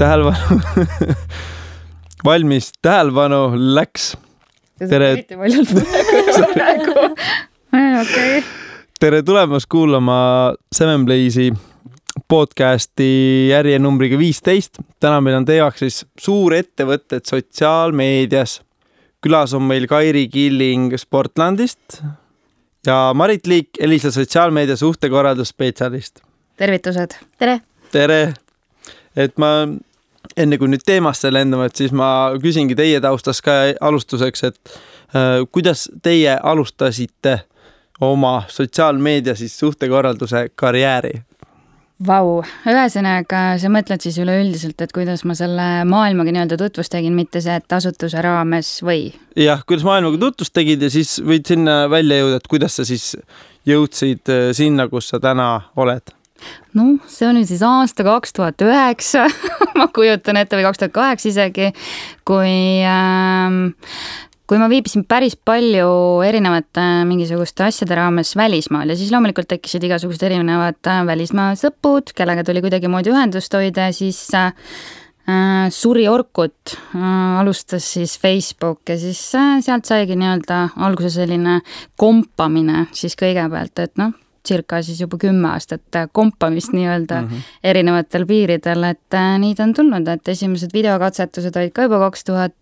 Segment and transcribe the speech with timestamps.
[0.00, 0.60] tähelepanu
[2.24, 3.40] valmis, tähelepanu,
[3.74, 4.16] läks.
[4.88, 5.10] tere.
[5.12, 5.74] eriti valjult
[6.54, 6.94] praegu.
[8.02, 8.38] okei.
[9.00, 10.20] tere tulemast kuulama
[10.72, 11.50] Seven Blaze'i
[12.28, 14.80] podcasti järjenumbriga viisteist.
[15.00, 18.62] täna meil on teemaks siis suurettevõtted sotsiaalmeedias.
[19.20, 22.00] külas on meil Kairi Killing Sportlandist
[22.86, 26.24] ja Marit Liik, Elisa sotsiaalmeedia suhtekorraldusspetsialist.
[26.56, 27.20] tervitused.
[27.38, 27.60] tere.
[27.92, 28.32] tere.
[29.16, 29.52] et ma
[30.36, 34.74] enne kui nüüd teemasse lendame, et siis ma küsingi teie taustast ka alustuseks, et
[35.14, 37.40] äh, kuidas teie alustasite
[38.00, 41.20] oma sotsiaalmeedia siis suhtekorralduse karjääri?
[42.06, 47.42] Vau, ühesõnaga sa mõtled siis üleüldiselt, et kuidas ma selle maailmaga nii-öelda tutvust tegin, mitte
[47.44, 49.10] see, et asutuse raames või?
[49.36, 53.12] jah, kuidas maailmaga tutvust tegid ja siis võid sinna välja jõuda, et kuidas sa siis
[53.68, 56.16] jõudsid äh, sinna, kus sa täna oled
[56.78, 59.26] noh, see oli siis aasta kaks tuhat üheksa.
[59.78, 61.70] Ma kujutan ette, või kaks tuhat kaheksa isegi,
[62.28, 63.62] kui ähm,
[64.50, 65.90] kui ma viibisin päris palju
[66.26, 68.90] erinevate mingisuguste asjade raames välismaal.
[68.90, 73.94] Ja siis loomulikult tekkisid igasugused erinevad äh, välismaa sõpud, kellega tuli kuidagimoodi ühendust hoida ja
[73.94, 81.12] siis äh, Suri Orkut äh, alustas siis Facebook ja siis äh, sealt saigi nii-öelda alguse
[81.14, 81.60] selline
[82.00, 87.52] kompamine siis kõigepealt, et noh circa siis juba kümme aastat kompamist nii-öelda mm -hmm.
[87.64, 92.24] erinevatel piiridel, et äh, nii ta on tulnud, et esimesed videokatsetused olid ka juba kaks
[92.24, 92.56] tuhat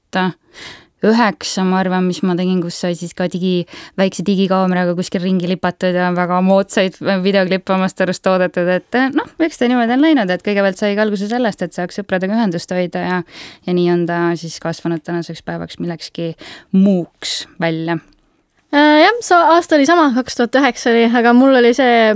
[1.05, 3.67] üheksa, ma arvan, mis ma tegin, kus sai siis ka digi,
[4.01, 9.31] väikse digikaameraga kuskil ringi lipatud ja väga moodsaid videoklippe omast arust toodetud, et äh, noh,
[9.39, 13.07] eks ta niimoodi on läinud, et kõigepealt saigi alguse sellest, et saaks sõpradega ühendust hoida
[13.07, 13.23] ja
[13.67, 16.33] ja nii on ta siis kasvanud tänaseks päevaks millekski
[16.73, 18.18] muuks välja Äh,
[18.73, 22.13] jah, see aasta oli sama, kaks tuhat üheksa oli, aga mul oli see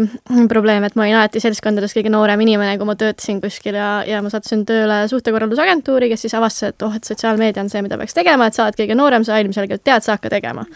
[0.50, 4.20] probleem, et ma olin alati seltskondades kõige noorem inimene, kui ma töötasin kuskil ja, ja
[4.24, 8.16] ma sattusin tööle suhtekorraldusagentuuri, kes siis avastas, et oh, et sotsiaalmeedia on see, mida peaks
[8.18, 10.66] tegema, et sa oled kõige noorem, sa ilmselgelt tead, sa hakka tegema.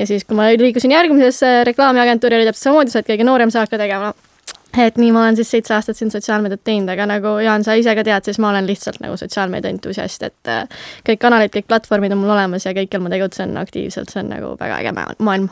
[0.00, 3.66] ja siis, kui ma liigusin järgmisesse reklaamiagentuuri, oli täpselt samamoodi, sa oled kõige noorem, sa
[3.66, 4.14] hakka tegema
[4.80, 7.94] et nii ma olen siis seitse aastat siin sotsiaalmeediat teinud, aga nagu Jaan, sa ise
[7.98, 10.64] ka tead, siis ma olen lihtsalt nagu sotsiaalmeedia entusiast, et äh,
[11.08, 14.54] kõik kanalid, kõik platvormid on mul olemas ja kõikjal ma tegutsen aktiivselt, see on nagu
[14.60, 15.50] väga äge maailm.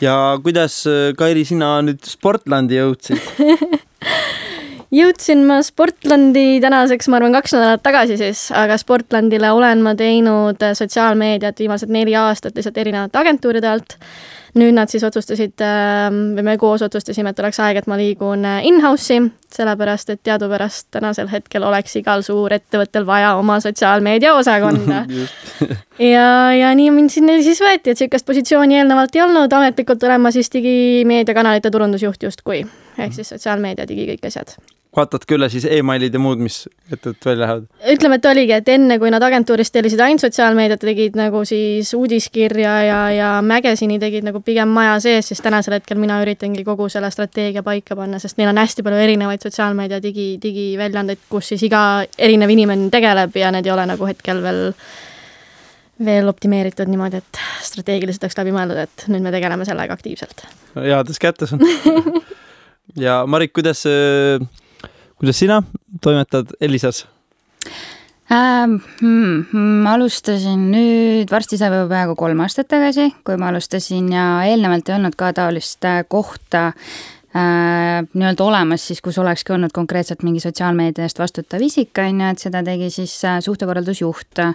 [0.00, 3.20] ja kuidas, äh, Kairi, sina nüüd Sportlandi jõudsid
[4.94, 10.62] jõudsin ma Sportlandi tänaseks, ma arvan, kaks nädalat tagasi siis, aga Sportlandile olen ma teinud
[10.78, 13.98] sotsiaalmeediat viimased neli aastat lihtsalt erinevate agentuuride alt
[14.56, 18.44] nüüd nad siis otsustasid ähm, või me koos otsustasime, et oleks aeg, et ma liigun
[18.48, 19.20] äh, in-house'i,
[19.52, 25.04] sellepärast et teadupärast tänasel hetkel oleks igal suurettevõttel vaja oma sotsiaalmeedia osakonda.
[25.96, 30.20] Ja, ja nii mind sinna siis võeti, et niisugust positsiooni eelnevalt ei olnud, ametlikult olen
[30.20, 32.66] ma siis digimeediakanalite turundusjuht justkui,
[32.98, 34.52] ehk siis sotsiaalmeedia digi kõik asjad
[34.96, 37.66] vaatadki üle siis emailid ja muud, mis ettevõtted välja lähevad?
[37.92, 42.74] ütleme, et oligi, et enne, kui nad agentuurist tellisid ainult sotsiaalmeediat, tegid nagu siis uudiskirja
[42.86, 47.10] ja, ja Magazine'i tegid nagu pigem maja sees, siis tänasel hetkel mina üritangi kogu selle
[47.12, 51.82] strateegia paika panna, sest neil on hästi palju erinevaid sotsiaalmeedia digi, digiväljaandeid, kus siis iga
[52.18, 54.64] erinev inimene tegeleb ja need ei ole nagu hetkel veel
[56.04, 60.44] veel optimeeritud niimoodi, et strateegiliselt oleks läbi mõeldud, et nüüd me tegeleme sellega aktiivselt.
[60.76, 61.64] heades kätes on
[63.06, 64.64] ja Marik, kuidas äh
[65.18, 65.62] kuidas sina
[66.02, 67.06] toimetad Elisas
[68.32, 68.78] ähm,?
[69.00, 69.44] Hmm,
[69.84, 74.88] ma alustasin nüüd, varsti saab juba peaaegu kolm aastat tagasi, kui ma alustasin ja eelnevalt
[74.88, 76.72] ei olnud ka taolist äh, kohta
[77.36, 82.42] nii-öelda olemas siis, kus olekski olnud konkreetselt mingi sotsiaalmeedia eest vastutav isik, on ju, et
[82.42, 84.54] seda tegi siis äh, suhtekorraldusjuht äh,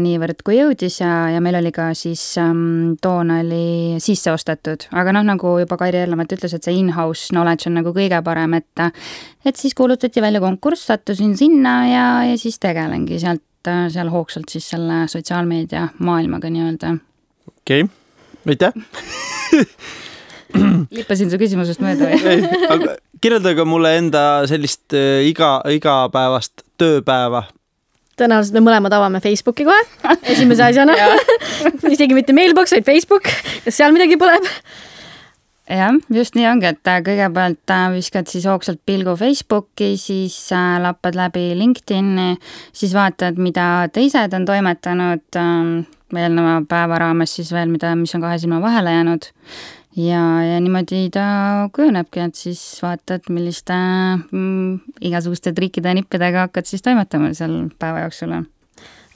[0.00, 5.14] niivõrd kui jõudis ja, ja meil oli ka siis ähm, toona oli sisse ostetud, aga
[5.18, 8.84] noh, nagu juba Kairi eelnevalt ütles, et see in-house knowledge on nagu kõige parem, et
[9.44, 14.48] et siis kuulutati välja konkurss, sattusin sinna ja, ja siis tegelengi sealt, äh, seal hoogsalt
[14.52, 16.96] siis selle sotsiaalmeedia maailmaga nii-öelda.
[17.52, 17.96] okei okay.,
[18.48, 18.72] aitäh
[20.98, 22.96] lippasin su küsimusest mööda või?
[23.22, 27.44] kirjeldage mulle enda sellist äh, iga, igapäevast tööpäeva.
[28.18, 30.96] tõenäoliselt me mõlemad avame Facebooki kohe esimese asjana
[31.94, 33.30] isegi mitte Mailbox, vaid Facebook,
[33.64, 34.46] kas seal midagi põleb?
[35.68, 40.38] jah, just nii ongi, et äh, kõigepealt äh, viskad siis hoogsalt pilgu Facebooki, siis
[40.80, 42.34] lappad läbi LinkedIn'i,
[42.72, 45.74] siis vaatad, mida teised on toimetanud ähm,
[46.16, 49.28] eelneva päeva raames siis veel, mida, mis on kahe silma vahele jäänud
[49.96, 53.74] ja, ja niimoodi ta kujunebki, et siis vaatad, milliste
[54.30, 58.36] mm, igasuguste trikkide ja nippidega hakkad siis toimetama seal päeva jooksul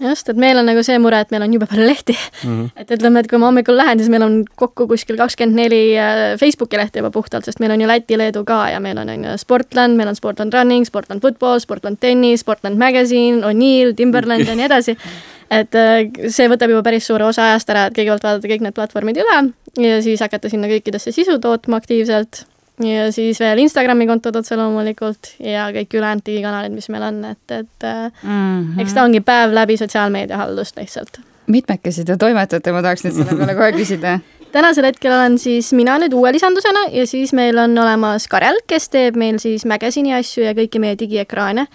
[0.02, 2.48] just, et meil on nagu see mure, et meil on jube palju lehti mm.
[2.48, 2.70] -hmm.
[2.80, 6.38] et ütleme, et kui ma hommikul lähen, siis meil on kokku kuskil kakskümmend neli äh,
[6.40, 9.24] Facebooki lehte juba puhtalt, sest meil on ju Läti, Leedu ka ja meil on, on
[9.24, 14.54] ju Sportland, meil on Sportland Running, Sportland Football, Sportland Tennis, Sportland Magazine, O'Neill, Timberland ja
[14.54, 14.96] nii edasi.
[15.52, 18.76] et äh, see võtab juba päris suure osa ajast ära, et kõigepealt vaadata kõik need
[18.76, 19.38] platvormid üle
[19.82, 22.44] ja siis hakata sinna kõikidesse sisu tootma aktiivselt
[22.82, 27.44] ja siis veel Instagrami kontod otse loomulikult ja kõik ülejäänud digikanalid, mis meil on, et,
[27.50, 28.80] et mm -hmm.
[28.82, 31.20] eks ta ongi päev läbi sotsiaalmeedia haldust lihtsalt.
[31.46, 34.20] mitmekesi te toimetate, ma tahaks nüüd selle peale kohe küsida
[34.52, 38.88] tänasel hetkel olen siis mina nüüd uue lisandusena ja siis meil on olemas Karel, kes
[38.88, 41.66] teeb meil siis Magazine'i asju ja kõiki meie digiekraane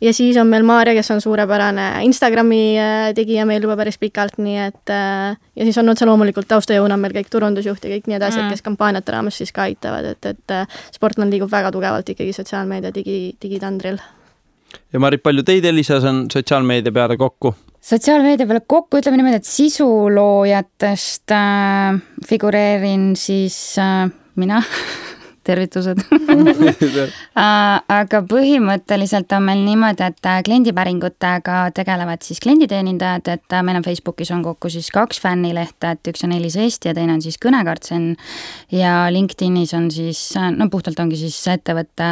[0.00, 4.38] ja siis on meil Maarja, kes on suurepärane Instagrami äh, tegija meil juba päris pikalt,
[4.42, 8.18] nii et äh, ja siis on otse loomulikult taustajõuna meil kõik turundusjuht ja kõik nii
[8.18, 12.08] edasi mm., kes kampaaniate raames siis ka aitavad, et, et äh, Sportland liigub väga tugevalt
[12.14, 13.98] ikkagi sotsiaalmeedia digi, digitandril.
[14.92, 17.54] ja Marit, palju teid, Elisas, on sotsiaalmeedia peale kokku?
[17.88, 24.08] sotsiaalmeedia peale kokku, ütleme niimoodi, et sisuloojatest äh, figureerin siis äh,
[24.38, 24.62] mina
[25.48, 26.02] tervitused
[27.98, 33.86] aga põhimõtteliselt on meil niimoodi, et äh, kliendipäringutega tegelevad siis klienditeenindajad, et äh, meil on
[33.86, 37.38] Facebookis on kokku siis kaks fännilehte, et üks on Elis Eesti ja teine on siis
[37.42, 38.10] Kõnekartsen.
[38.72, 42.08] ja LinkedInis on siis, äh, no puhtalt ongi siis ettevõtte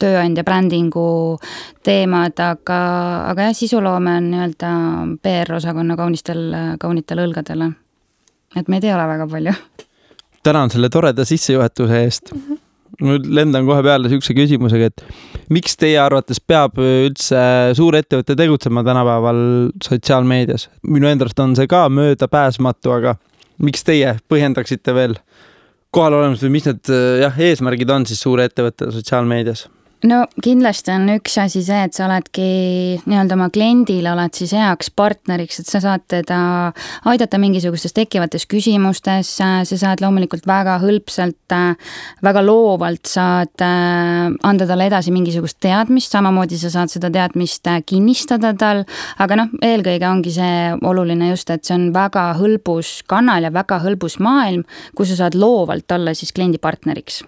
[0.00, 1.06] tööandja brändingu
[1.84, 2.80] teemad, aga,
[3.30, 4.74] aga jah, sisuloome on nii-öelda
[5.22, 6.44] PR-osakonna kaunistel,
[6.80, 7.72] kaunitel õlgadel.
[8.56, 9.56] et meid ei ole väga palju
[10.42, 12.32] tänan selle toreda sissejuhatuse eest.
[13.02, 17.40] nüüd lendan kohe peale niisuguse küsimusega, et miks teie arvates peab üldse
[17.74, 19.40] suurettevõte tegutsema tänapäeval
[19.82, 20.68] sotsiaalmeedias?
[20.86, 23.16] minu enda arust on see ka möödapääsmatu, aga
[23.64, 25.16] miks teie põhjendaksite veel
[25.92, 26.92] kohal olemas või mis need
[27.24, 29.66] jah, eesmärgid on siis suurettevõttel sotsiaalmeedias?
[30.08, 32.46] No kindlasti on üks asi see, et sa oledki
[33.06, 36.38] nii-öelda oma kliendile oled siis heaks partneriks, et sa saad teda
[37.10, 41.56] aidata mingisugustes tekkivates küsimustes, sa saad loomulikult väga hõlpsalt,
[42.24, 47.82] väga loovalt saad äh, anda talle edasi mingisugust teadmist, samamoodi sa saad seda teadmist äh,
[47.86, 48.84] kinnistada tal,
[49.22, 53.80] aga noh, eelkõige ongi see oluline just, et see on väga hõlbus kanal ja väga
[53.84, 54.66] hõlbus maailm,
[54.98, 57.22] kus sa saad loovalt olla siis kliendi partneriks.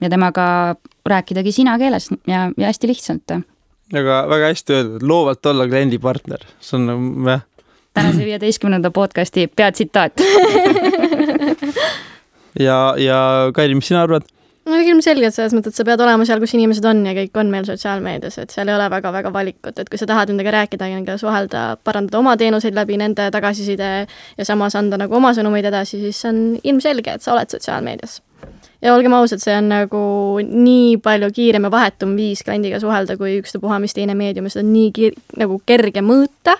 [0.00, 0.76] Ja temaga
[1.08, 3.36] rääkidagi sina keeles ja, ja hästi lihtsalt.
[3.94, 7.44] aga väga hästi öeldud, loovalt olla kliendipartner, see on nagu jah.
[7.94, 10.20] tänase viieteistkümnenda podcasti peatsitaat
[12.66, 13.18] ja, ja
[13.54, 14.26] Kairi, mis sina arvad?
[14.66, 17.50] no ilmselgelt selles mõttes, et sa pead olema seal, kus inimesed on ja kõik on
[17.52, 21.18] meil sotsiaalmeedias, et seal ei ole väga-väga valikut, et kui sa tahad nendega rääkida, nendega
[21.22, 26.22] suhelda, parandada oma teenuseid läbi nende tagasiside ja samas anda nagu oma sõnumeid edasi, siis
[26.22, 28.18] see on ilmselge, et sa oled sotsiaalmeedias
[28.86, 30.02] ja olgem ausad, see on nagu
[30.46, 34.72] nii palju kiirem ja vahetum viis kliendiga suhelda kui ükstapuha mis teine meedium seda on
[34.74, 36.56] nii kiir-, nagu kerge mõõta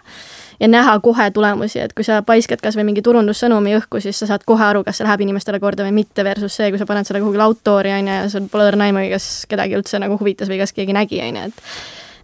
[0.61, 4.29] ja näha kohe tulemusi, et kui sa paiskad kas või mingi turundussõnumi õhku, siis sa
[4.31, 7.09] saad kohe aru, kas see läheb inimestele korda või mitte, versus see, kui sa paned
[7.09, 10.51] selle kuhugi laudtoori, on ju, ja sul pole õrna aimugi, kas kedagi üldse nagu huvitas
[10.51, 11.63] või kas keegi nägi, on ju, et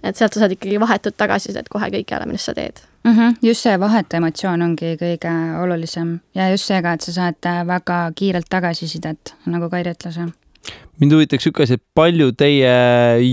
[0.02, 3.12] et sealt sa saad ikkagi vahetut tagasisidet kohe kõigele, millest sa teed mm.
[3.12, 3.34] -hmm.
[3.42, 5.32] just see vahetu emotsioon ongi kõige
[5.62, 10.18] olulisem ja just see ka, et sa saad äh, väga kiirelt tagasisidet, nagu Kairi ütles
[11.00, 12.74] mind huvitaks niisugune asi, et palju teie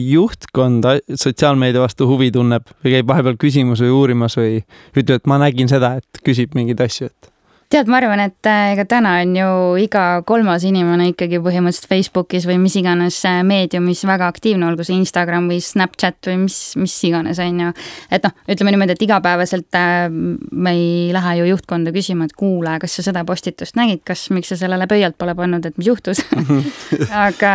[0.10, 4.62] juhtkond sotsiaalmeedia vastu huvi tunneb või käib vahepeal küsimus või uurimas või
[4.96, 7.34] ütleb, et ma nägin seda, et küsib mingeid asju, et
[7.70, 9.50] tead, ma arvan, et äh, ega täna on ju
[9.84, 14.98] iga kolmas inimene ikkagi põhimõtteliselt Facebookis või mis iganes äh, meediumis väga aktiivne, olgu see
[14.98, 17.74] Instagram või Snapchat või mis, mis iganes, on ju.
[18.10, 22.74] et noh, ütleme niimoodi, et igapäevaselt äh, me ei lähe ju juhtkonda küsima, et kuule,
[22.82, 26.24] kas sa seda postitust nägid, kas, miks sa sellele pöialt pole pannud, et mis juhtus
[27.28, 27.54] aga,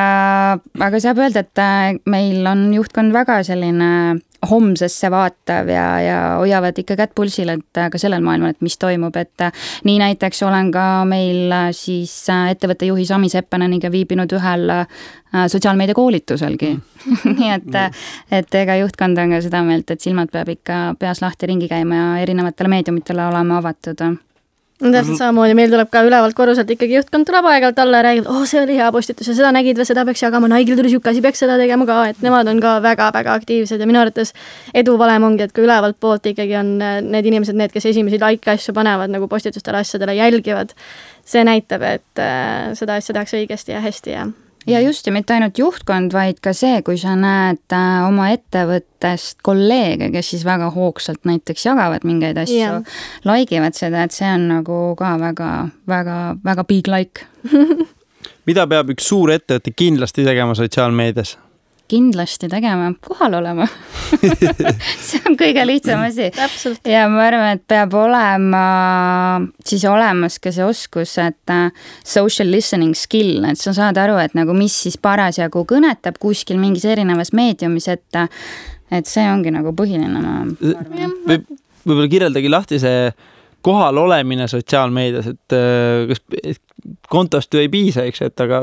[0.78, 3.90] aga saab öelda, et meil on juhtkond väga selline
[4.50, 9.16] homsesse vaatav ja, ja hoiavad ikka kätt pulsil, et ka sellel maailmal, et mis toimub,
[9.16, 9.46] et
[9.84, 14.86] nii näiteks olen ka meil siis ettevõtte juhi Sami Seppaneniga viibinud ühel äh,
[15.50, 17.34] sotsiaalmeedia koolituselgi mm.
[17.38, 17.80] nii et,
[18.40, 22.00] et ega juhtkond on ka seda meelt, et silmad peab ikka peas lahti ringi käima
[22.00, 24.00] ja erinevatele meediumitele olema avatud
[24.93, 25.21] täpselt mhm.
[25.21, 28.45] samamoodi, meil tuleb ka ülevalt korruselt ikkagi juhtkond tuleb aeg-ajalt alla ja räägib, oo oh,
[28.49, 31.23] see oli hea postitus ja seda nägid või seda peaks jagama, Naigil tuli sihuke asi,
[31.25, 34.35] peaks seda tegema ka, et nemad on ka väga-väga aktiivsed ja minu arvates
[34.76, 38.21] edu valem ongi, et kui ülevalt poolt ikkagi on äh, need inimesed, need, kes esimesi
[38.23, 40.76] like asju panevad nagu postitustele asjadele, jälgivad,
[41.25, 44.29] see näitab, et äh, seda asja tehakse õigesti ja hästi ja
[44.66, 49.42] ja just, ja mitte ainult juhtkond, vaid ka see, kui sa näed äh, oma ettevõttest
[49.44, 54.30] kolleege, kes siis väga hoogsalt näiteks jagavad mingeid asju yeah., like ivad seda, et see
[54.30, 55.50] on nagu ka väga,
[55.90, 57.26] väga, väga big like
[58.49, 61.37] mida peab üks suur ettevõte kindlasti tegema sotsiaalmeedias?
[61.91, 63.67] Kindlasti tegema, kohal olema
[65.07, 66.31] see on kõige lihtsam asi.
[66.88, 68.62] ja ma arvan, et peab olema
[69.64, 71.69] siis olemas ka see oskus, et äh,
[72.07, 76.87] social listening skill, et sa saad aru, et nagu mis siis parasjagu kõnetab kuskil mingis
[76.88, 78.25] erinevas meediumis, et
[78.95, 80.41] et see ongi nagu põhiline, ma
[80.81, 81.14] arvan.
[81.26, 81.47] võib,
[81.85, 83.09] võib-olla kirjeldagi lahti see
[83.64, 86.61] kohal olemine sotsiaalmeedias, et äh, kas
[87.09, 88.62] kontost ju ei piisa, eks et aga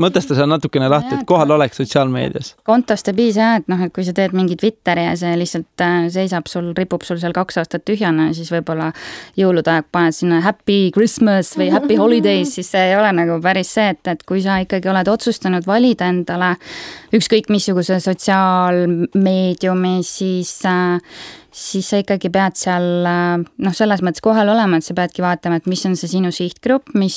[0.00, 2.54] mõtesta seal natukene lahti, et kohal oleks sotsiaalmeedias.
[2.66, 5.84] kontost ei piisa jah, et noh, et kui sa teed mingi Twitteri ja see lihtsalt
[5.84, 8.90] äh, seisab sul, ripub sul seal kaks aastat tühjana, siis võib-olla
[9.38, 13.72] jõulude aeg paned sinna happy Christmas või happy holidays, siis see ei ole nagu päris
[13.76, 16.54] see, et, et kui sa ikkagi oled otsustanud valida endale
[17.16, 20.98] ükskõik missuguse sotsiaalmeediumi, siis äh,
[21.52, 25.68] siis sa ikkagi pead seal noh, selles mõttes kohal olema, et sa peadki vaatama, et
[25.70, 27.16] mis on see sinu sihtgrupp, mis,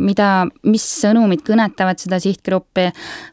[0.00, 0.28] mida,
[0.66, 2.88] mis sõnumid kõnetavad seda sihtgruppi.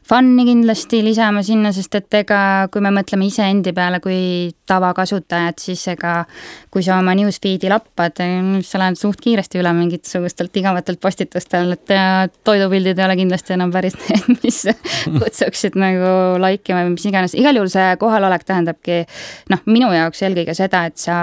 [0.08, 2.40] Fun'i kindlasti lisama sinna, sest et ega
[2.72, 6.16] kui me mõtleme iseendi peale kui tavakasutajad, siis ega
[6.74, 8.18] kui sa oma newsfeed'i lappad,
[8.66, 11.94] sa lähed suht kiiresti üle mingisugustelt igavatelt postitustel, et
[12.46, 14.62] toidupildid ei ole kindlasti enam päris need, mis
[15.04, 19.02] kutsuksid nagu like ima või mis iganes, igal juhul see kohalolek tähendabki
[19.52, 21.20] noh, minu minu jaoks eelkõige seda, et sa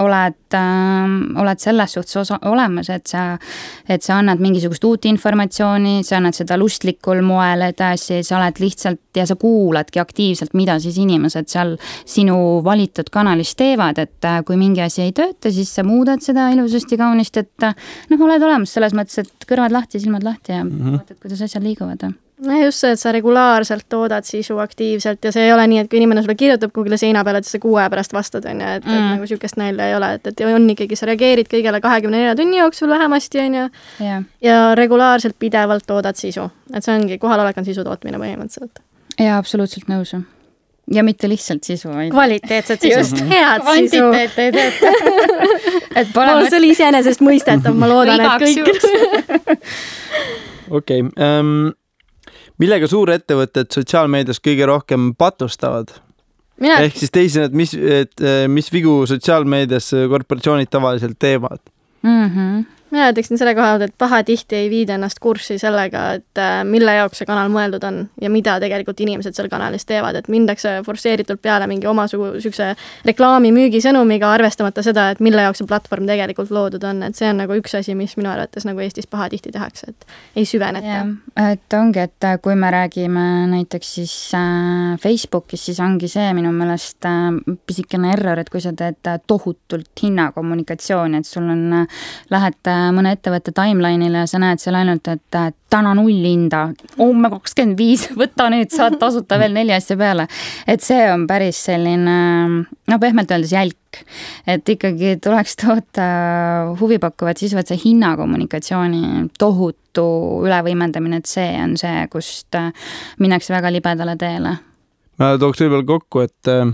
[0.00, 3.34] oled äh,, oled selles suhtes osa, olemas, et sa,
[3.84, 9.20] et sa annad mingisugust uut informatsiooni, sa annad seda lustlikul moel edasi, sa oled lihtsalt
[9.20, 11.76] ja sa kuuladki aktiivselt, mida siis inimesed seal
[12.08, 16.48] sinu valitud kanalis teevad, et äh, kui mingi asi ei tööta, siis sa muudad seda
[16.56, 20.64] ilusasti, kaunisti, et äh, noh, oled olemas selles mõttes, et kõrvad lahti, silmad lahti ja
[20.64, 21.00] mm -hmm.
[21.02, 22.08] vaatad, kuidas asjad liiguvad
[22.46, 25.90] no just see, et sa regulaarselt toodad sisu aktiivselt ja see ei ole nii, et
[25.90, 28.74] kui inimene sulle kirjutab kuhugile seina peale, et sa kuu aja pärast vastad, on ju,
[28.80, 28.98] et, mm.
[28.98, 32.36] et nagu niisugust nalja ei ole, et, et on ikkagi, sa reageerid kõigele kahekümne nelja
[32.38, 33.64] tunni jooksul vähemasti, on ju
[34.02, 36.50] yeah., ja regulaarselt pidevalt toodad sisu.
[36.74, 38.84] et see ongi, kohalolek on sisu tootmine põhimõtteliselt.
[39.18, 40.16] jaa, absoluutselt nõus
[40.90, 44.02] ja mitte lihtsalt sisu, vaid kvaliteetset sisu, head sisu.
[44.02, 44.86] kvantiteet ei tööta
[46.00, 46.48] et pole mõt...
[46.48, 48.66] see oli iseenesestmõistetav, ma loodan, et kõik
[50.78, 51.70] okei, ähm,
[52.62, 55.90] millega suurettevõtted sotsiaalmeedias kõige rohkem patustavad?
[56.62, 56.78] Mina...
[56.84, 61.60] ehk siis teisisõnu, et mis, et mis vigu sotsiaalmeedias korporatsioonid tavaliselt teevad
[62.04, 62.28] mm?
[62.28, 66.60] -hmm mina ütleksin selle koha pealt, et pahatihti ei viida ennast kurssi sellega, et äh,
[66.68, 70.74] mille jaoks see kanal mõeldud on ja mida tegelikult inimesed seal kanalis teevad, et mindakse
[70.86, 72.68] forsseeritult peale mingi omasuguse niisuguse
[73.08, 77.40] reklaami müügisõnumiga, arvestamata seda, et mille jaoks see platvorm tegelikult loodud on, et see on
[77.40, 80.06] nagu üks asi, mis minu arvates nagu Eestis pahatihti tehakse, et
[80.36, 81.06] ei süveneta.
[81.48, 86.52] et ongi, et äh, kui me räägime näiteks siis äh, Facebookis, siis ongi see minu
[86.52, 87.08] meelest
[87.66, 91.86] pisikene error, et kui sa teed tohutult hinnakommunikatsiooni, et sul on,
[92.30, 95.38] lähed mõne ettevõtte timeline'ile ja sa näed seal ainult, et
[95.72, 96.64] täna null hinda,
[96.98, 100.26] homme kakskümmend viis, võta nüüd, saad tasuta veel neli asja peale.
[100.66, 102.16] et see on päris selline,
[102.66, 104.02] no pehmelt öeldes jälk.
[104.46, 106.06] et ikkagi tuleks toota
[106.80, 110.06] huvipakkuvat sisu, et see hinnakommunikatsiooni tohutu
[110.46, 112.56] ülevõimendamine, et see on see, kust
[113.20, 114.56] minnakse väga libedale teele.
[115.20, 116.72] ma tooks võib-olla kokku, et äh,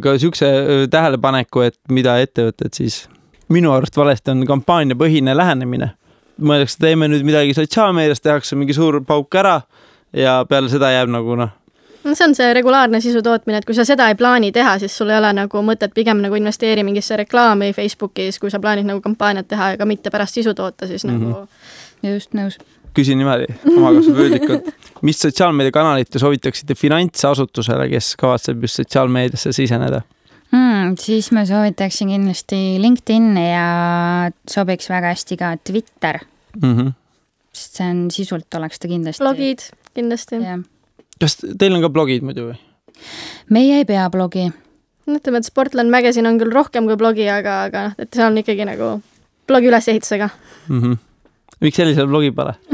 [0.00, 3.04] ka niisuguse äh, tähelepaneku, et mida ettevõtted siis
[3.48, 5.90] minu arust valesti on kampaaniapõhine lähenemine.
[6.40, 9.60] mõeldakse, teeme nüüd midagi sotsiaalmeedias, tehakse mingi suur pauk ära
[10.12, 11.54] ja peale seda jääb nagu noh
[12.06, 14.94] no see on see regulaarne sisu tootmine, et kui sa seda ei plaani teha, siis
[14.98, 19.02] sul ei ole nagu mõtet pigem nagu investeeri mingisse reklaami Facebookis, kui sa plaanid nagu
[19.04, 21.30] kampaaniat teha, aga mitte pärast sisu toota, siis mm -hmm.
[22.02, 22.58] nagu just nõus.
[22.94, 24.70] küsin niimoodi omakasvupüüdlikult,
[25.02, 30.02] mis sotsiaalmeediakanalit te soovitaksite finantsasutusele, kes kavatseb just sotsiaalmeediasse siseneda?
[30.52, 30.94] Hmm,?
[31.00, 33.66] siis ma soovitaksin kindlasti LinkedIn'i ja
[34.50, 36.20] sobiks väga hästi ka Twitter
[36.62, 36.74] mm.
[36.74, 36.92] -hmm.
[37.52, 39.24] sest see on, sisult oleks ta kindlasti.
[39.24, 40.36] blogid kindlasti.
[41.20, 42.58] kas teil on ka blogid muidu või?
[43.50, 44.52] meie ei pea blogi.
[45.06, 48.24] no ütleme, et Sportland Magazine on küll rohkem kui blogi, aga, aga noh, et see
[48.24, 49.00] on ikkagi nagu
[49.46, 50.28] blogi ülesehitusega
[50.68, 50.80] mm.
[50.82, 50.96] -hmm.
[51.60, 52.54] miks sellisel blogi pole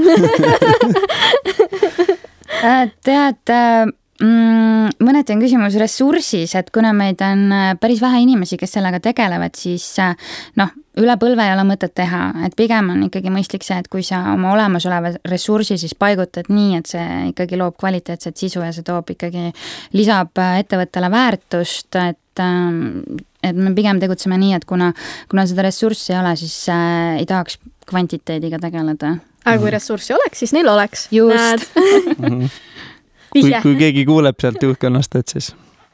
[2.69, 3.87] äh, tead äh,
[4.23, 4.95] mm,?
[5.02, 9.57] mõneti on küsimus ressursis, et kuna meid on äh, päris vähe inimesi, kes sellega tegelevad,
[9.59, 10.14] siis äh,
[10.61, 14.05] noh, üle põlve ei ole mõtet teha, et pigem on ikkagi mõistlik see, et kui
[14.07, 18.87] sa oma olemasoleva ressursi siis paigutad nii, et see ikkagi loob kvaliteetset sisu ja see
[18.87, 19.50] toob ikkagi,
[19.97, 24.87] lisab äh, ettevõttele väärtust, et et me pigem tegutseme nii, et kuna,
[25.29, 27.59] kuna seda ressurssi ei ole, siis äh, ei tahaks
[27.91, 29.17] kvantiteediga tegeleda.
[29.45, 31.09] aga kui ressurssi oleks, siis neil oleks.
[31.12, 31.76] just
[33.33, 35.53] kui, kui keegi kuuleb sealt juhtkonnast, et siis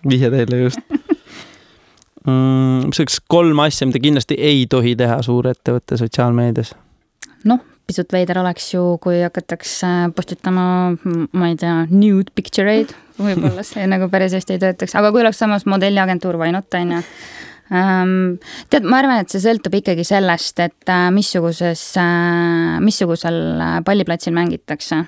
[0.08, 0.80] vihje teile just
[2.26, 2.88] mm,.
[2.90, 6.74] mis oleks kolm asja, mida kindlasti ei tohi teha suurettevõtte sotsiaalmeedias?
[7.48, 10.62] noh, pisut veider oleks ju, kui hakataks äh, postitama,
[11.32, 15.24] ma ei tea, nude picture eid, võib-olla see nagu päris hästi ei töötaks, aga kui
[15.24, 17.02] oleks samas modelliagentuur, why not, on ju
[17.74, 18.16] ähm,
[18.72, 21.84] tead, ma arvan, et see sõltub ikkagi sellest, et äh, missuguses,
[22.84, 23.40] missugusel
[23.86, 25.04] palliplatsil mängitakse.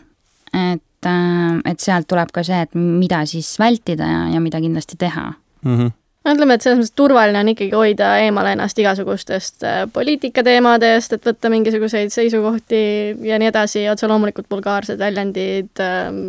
[0.54, 5.32] et, et sealt tuleb ka see, et mida siis vältida ja, ja mida kindlasti teha
[5.62, 5.78] mm.
[5.78, 11.14] -hmm no ütleme, et selles mõttes turvaline on ikkagi hoida eemale ennast igasugustest äh, poliitikateemadest,
[11.16, 12.82] et võtta mingisuguseid seisukohti
[13.24, 16.20] ja nii edasi, otse loomulikult vulgaarsed väljendid, ähm,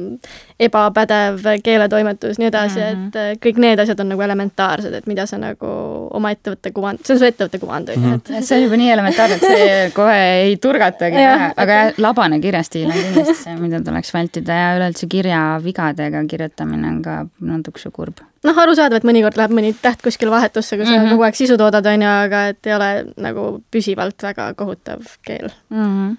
[0.62, 3.12] ebapädev keeletoimetus, nii edasi mm, -hmm.
[3.12, 5.74] et äh, kõik need asjad on nagu elementaarsed, et mida sa nagu
[6.16, 8.92] oma ettevõtte kuvand, see on su ettevõtte kuvand, on ju, et see on juba nii
[8.96, 12.00] elementaarne, et see kohe ei turgatagi ja, aga et...
[12.00, 17.92] labane kirjastiil on kindlasti see, mida tuleks vältida ja üleüldse kirjavigadega kirjutamine on ka natukese
[17.92, 21.16] kurb noh, arusaadav, et mõnikord läheb mõni täht kuskile vahetusse, kui sa mm -hmm.
[21.16, 25.50] kogu aeg sisu toodad, on ju, aga et ei ole nagu püsivalt väga kohutav keel
[25.70, 25.86] mm.
[25.86, 26.18] -hmm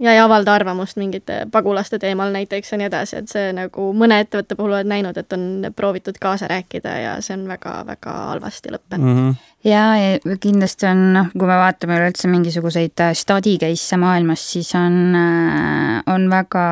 [0.00, 4.18] ja ei avalda arvamust mingite pagulaste teemal näiteks ja nii edasi, et see nagu mõne
[4.24, 9.06] ettevõtte puhul oled näinud, et on proovitud kaasa rääkida ja see on väga-väga halvasti lõppenud
[9.06, 9.20] mm.
[9.20, 9.36] -hmm.
[9.70, 14.74] ja, ja kindlasti on, noh, kui me vaatame üleüldse mingisuguseid äh, study case'e maailmas, siis
[14.74, 16.66] on, äh, on väga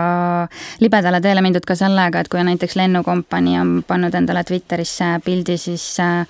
[0.80, 5.86] libedale teele mindud ka sellega, et kui näiteks lennukompanii on pannud endale Twitterisse pildi, siis
[6.00, 6.26] äh,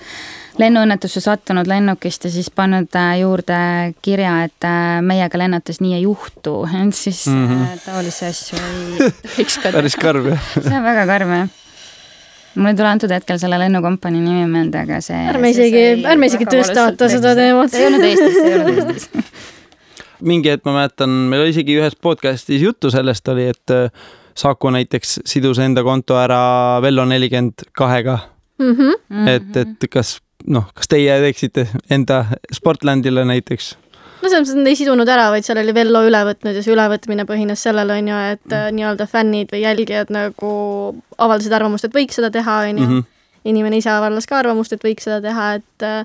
[0.61, 3.56] lennuõnnetusse sattunud lennukist ja siis pannud äh, juurde
[4.04, 7.80] kirja, et äh, meiega lennates nii ei juhtu, et siis mm -hmm.
[7.87, 9.80] taolisi asju ei tohiks ka teha.
[9.80, 10.52] päris karm jah.
[10.68, 11.49] see on väga karm jah
[12.54, 15.21] mul ei tule antud hetkel selle lennukompanii nimi meelde, aga see.
[15.32, 17.75] ärme isegi, ärme isegi tõstata seda teemat.
[17.75, 19.09] ei olnud Eestis, ei olnud Eestis
[20.23, 23.78] mingi hetk ma mäletan, meil oli isegi ühes podcast'is juttu sellest oli, et
[24.38, 28.18] Saku näiteks sidus enda konto ära Vello nelikümmend kahega
[28.59, 28.76] mm.
[28.76, 29.28] -hmm.
[29.28, 33.77] et, et kas noh, kas teie teeksite enda Sportlandile näiteks?
[34.23, 36.63] no selles mõttes, et nad ei sidunud ära, vaid seal oli Vello üle võtnud ja
[36.63, 38.77] see ülevõtmine põhines sellel, on ju, et mm.
[38.79, 40.53] nii-öelda fännid või jälgijad nagu
[41.19, 42.87] avaldasid arvamust, et võiks seda teha, on ju.
[42.91, 43.09] Mhm.
[43.51, 46.05] inimene ise avaldas ka arvamust, et võiks seda teha, et äh,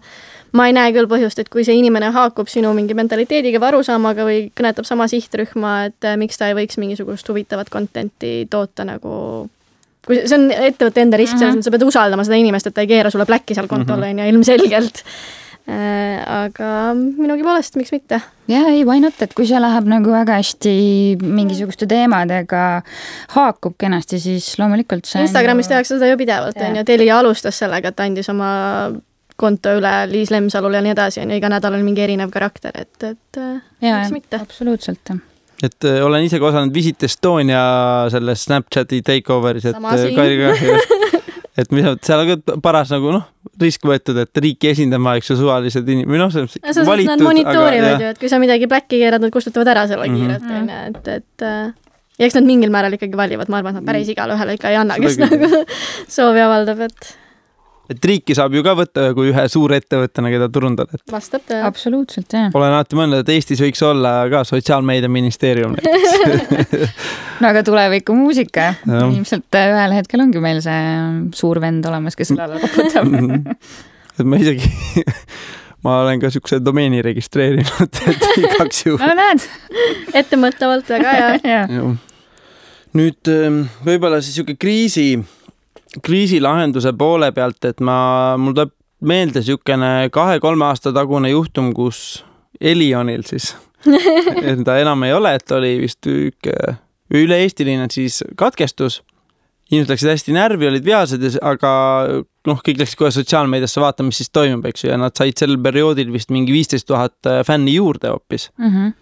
[0.58, 4.26] ma ei näe küll põhjust, et kui see inimene haakub sinu mingi mentaliteediga või arusaamaga
[4.26, 9.13] või kõnetab sama sihtrühma, et äh, miks ta ei võiks mingisugust huvitavat content'i toota nagu
[10.08, 11.60] kui see on ettevõtte enda risk, selles mhm.
[11.60, 14.13] mõttes sa pead usaldama seda inimest, et ta ei keera sulle pläkki seal kontol, mhm.
[14.13, 18.22] on ju, ilmselgelt äh, aga minugi poolest, miks mitte?
[18.48, 20.74] jaa, ei, why not, et kui see läheb nagu väga hästi
[21.24, 22.63] mingisuguste teemadega,
[23.36, 25.76] haakub kenasti, siis loomulikult see Instagramis on...
[25.76, 28.52] tehakse seda ju pidevalt, on ju, Telia alustas sellega, et andis oma
[29.38, 32.74] konto üle Liis Lemsalule ja nii edasi, on ju, iga nädal on mingi erinev karakter,
[32.74, 34.46] et, et äh, jaa, miks mitte.
[34.48, 35.26] absoluutselt, jah
[35.63, 37.62] et äh, olen ise ka osalenud Visit Estonia
[38.13, 40.54] selles Snapchati takeover'is, et äh, Kairiga
[41.58, 43.26] et mis, seal on ka paras nagu noh,
[43.62, 48.06] risk võetud, et riiki esindama, eks ju, suvalised inimesed või noh, selles mõttes nad monitoorivad
[48.06, 50.26] ju, et kui sa midagi pläkki keerad, nad kustutavad ära selle mm -hmm.
[50.28, 51.88] kiirelt, on ju, et, et äh,
[52.20, 54.74] ja eks nad mingil määral ikkagi valivad, ma arvan, et nad päris igale ühele ikka
[54.74, 55.50] ei anna, kes nagu
[56.17, 57.17] soovi avaldab, et
[57.91, 61.04] et riiki saab ju ka võtta kui ühe suurettevõttena, keda turundada, et.
[61.12, 61.63] vastab tõele.
[61.67, 62.50] absoluutselt, jah.
[62.58, 65.78] olen alati mõelnud, et Eestis võiks olla ka sotsiaalmeediaministeerium
[67.41, 70.82] no aga tulevikumuusika, ilmselt äh, ühel hetkel ongi meil see
[71.38, 73.15] suur vend olemas, kes õlale raputab
[74.17, 75.06] et ma isegi
[75.86, 79.06] ma olen ka siukse domeeni registreerinud, et igaks juhuks.
[79.06, 79.47] no näed
[80.17, 81.63] ettemõtlevalt väga hea
[82.97, 85.12] nüüd ähm, võib-olla siis sihuke kriisi
[86.03, 88.73] kriisilahenduse poole pealt, et ma, mul tuleb
[89.07, 92.23] meelde niisugune kahe-kolme aasta tagune juhtum, kus
[92.62, 93.51] Elionil siis
[94.65, 99.01] ta enam ei ole, et oli vist üle-eestiline siis katkestus.
[99.71, 101.71] inimesed läksid hästi närvi, olid vihased, aga
[102.47, 105.57] noh, kõik läksid kohe sotsiaalmeediasse vaatama, mis siis toimub, eks ju, ja nad said sel
[105.60, 108.71] perioodil vist mingi viisteist tuhat äh, fänni juurde hoopis mm.
[108.71, 108.93] -hmm.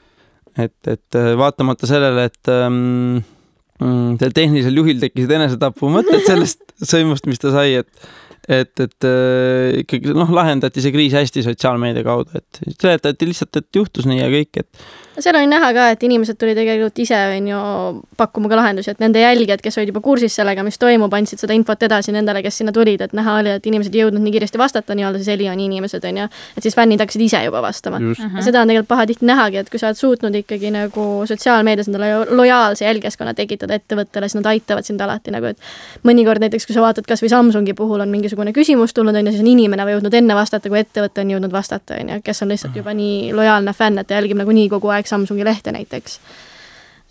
[0.65, 3.21] et, et äh, vaatamata sellele, et ähm,
[3.81, 4.31] mm,.
[4.35, 8.09] tehnilisel juhil tekkisid enesetapumõtted sellest sõimust, mis ta sai, et
[8.47, 13.81] et, et äh, ikkagi noh, lahendati see kriis hästi sotsiaalmeedia kaudu, et seletati lihtsalt, et
[13.81, 14.85] juhtus nii ja kõik, et
[15.23, 17.59] seal oli näha ka, et inimesed tulid tegelikult ise, on ju,
[18.19, 21.55] pakkuma ka lahendusi, et nende jälgijad, kes olid juba kursis sellega, mis toimub, andsid seda
[21.55, 24.59] infot edasi nendele, kes sinna tulid, et näha oli, et inimesed ei jõudnud nii kiiresti
[24.59, 26.27] vastata, nii-öelda siis Elioni inimesed, on ju,
[26.57, 28.01] et siis fännid hakkasid ise juba vastama.
[28.43, 32.85] seda on tegelikult pahatihti nähagi, et kui sa oled suutnud ikkagi nagu sotsiaalmeedias endale lojaalse
[32.85, 37.07] jälgijaskonna tekitada ettevõttele, siis nad aitavad sind alati nagu, et mõnikord näiteks, kui sa vaatad
[37.07, 40.35] kas või Samsungi puhul on mingisugune küsimus tulnud, on ju, siis on inimene jõudnud enne
[40.35, 44.01] vastata, kui ettevõte on jõudnud vastata, on ju, kes on lihtsalt juba nii lojaalne fänn,
[44.01, 46.19] et ta jälgib nagunii kogu aeg Samsungi lehte näiteks.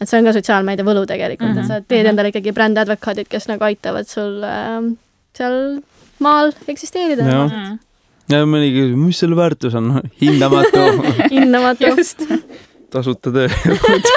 [0.01, 1.63] et see on ka sotsiaalmeedia võlu tegelikult mm, -hmm.
[1.63, 2.11] et sa teed mhm.
[2.11, 4.83] endale ikkagi brändi advokaadid, kes nagu aitavad sul äh,
[5.37, 5.81] seal
[6.19, 7.27] maal eksisteerida.
[8.31, 10.87] ja mõnigi, mis selle väärtus on, hindamatu
[11.35, 11.95] hindamatu.
[11.97, 12.27] just
[12.95, 14.11] tasuta tööjõud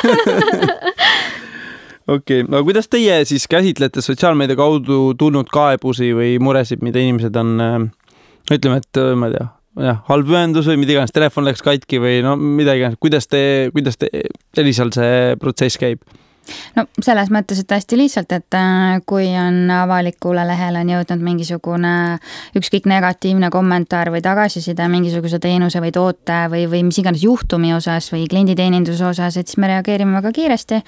[2.08, 7.36] okei okay., aga kuidas teie siis käsitlete sotsiaalmeedia kaudu tulnud kaebusi või muresid, mida inimesed
[7.40, 7.78] on, äh,
[8.52, 9.50] ütleme, et äh, ma ei tea,
[9.88, 13.42] jah, halb ühendus või mida iganes, telefon läks katki või no mida iganes, kuidas te,
[13.76, 14.12] kuidas te,
[14.58, 16.02] Elisal see protsess käib?
[16.78, 21.94] No selles mõttes, et hästi lihtsalt, et äh, kui on avalikule lehele on jõudnud mingisugune
[22.58, 28.10] ükskõik negatiivne kommentaar või tagasiside mingisuguse teenuse või toote või, või mis iganes juhtumi osas
[28.14, 30.82] või klienditeeninduse osas, et siis me reageerime väga kiiresti.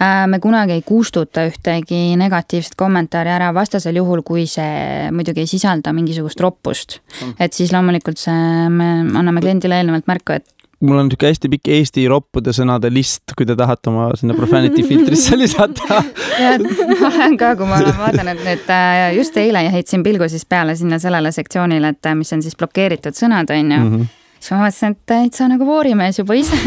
[0.00, 5.50] Äh, me kunagi ei kustuta ühtegi negatiivset kommentaari ära, vastasel juhul, kui see muidugi ei
[5.50, 7.00] sisalda mingisugust roppust.
[7.14, 7.34] Mm.
[7.38, 8.88] et siis loomulikult see, me
[9.18, 13.46] anname kliendile eelnevalt märku, et mul on niisugune hästi pikk Eesti roppude sõnade list, kui
[13.46, 16.02] te tahate oma sinna Profanity filtrisse lisada.
[16.40, 20.44] ja ma olen ka, kui ma olen vaadanud nüüd äh, just eile heitsin pilgu siis
[20.48, 23.96] peale sinna sellele sektsioonile, et äh, mis on siis blokeeritud sõnad, on ju mm.
[23.96, 24.12] -hmm
[24.44, 26.58] siis ma mõtlesin, et täitsa nagu voorimees juba ise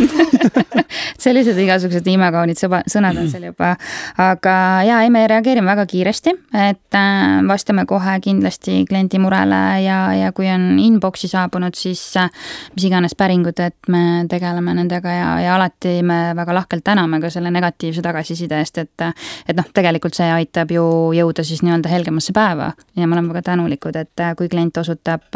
[1.23, 3.73] sellised igasugused imekaunid sõba, sõnad on seal juba.
[4.21, 4.55] aga
[4.87, 10.31] ja ei, me reageerime väga kiiresti, et äh, vastame kohe kindlasti kliendi murele ja, ja
[10.35, 12.31] kui on inbox'i saabunud, siis äh,
[12.75, 17.31] mis iganes päringud, et me tegeleme nendega ja, ja alati me väga lahkelt täname ka
[17.33, 19.07] selle negatiivse tagasiside eest, et
[19.47, 23.51] et noh, tegelikult see aitab ju jõuda siis nii-öelda helgemasse päeva ja me oleme väga
[23.51, 25.29] tänulikud, et äh, kui klient osutab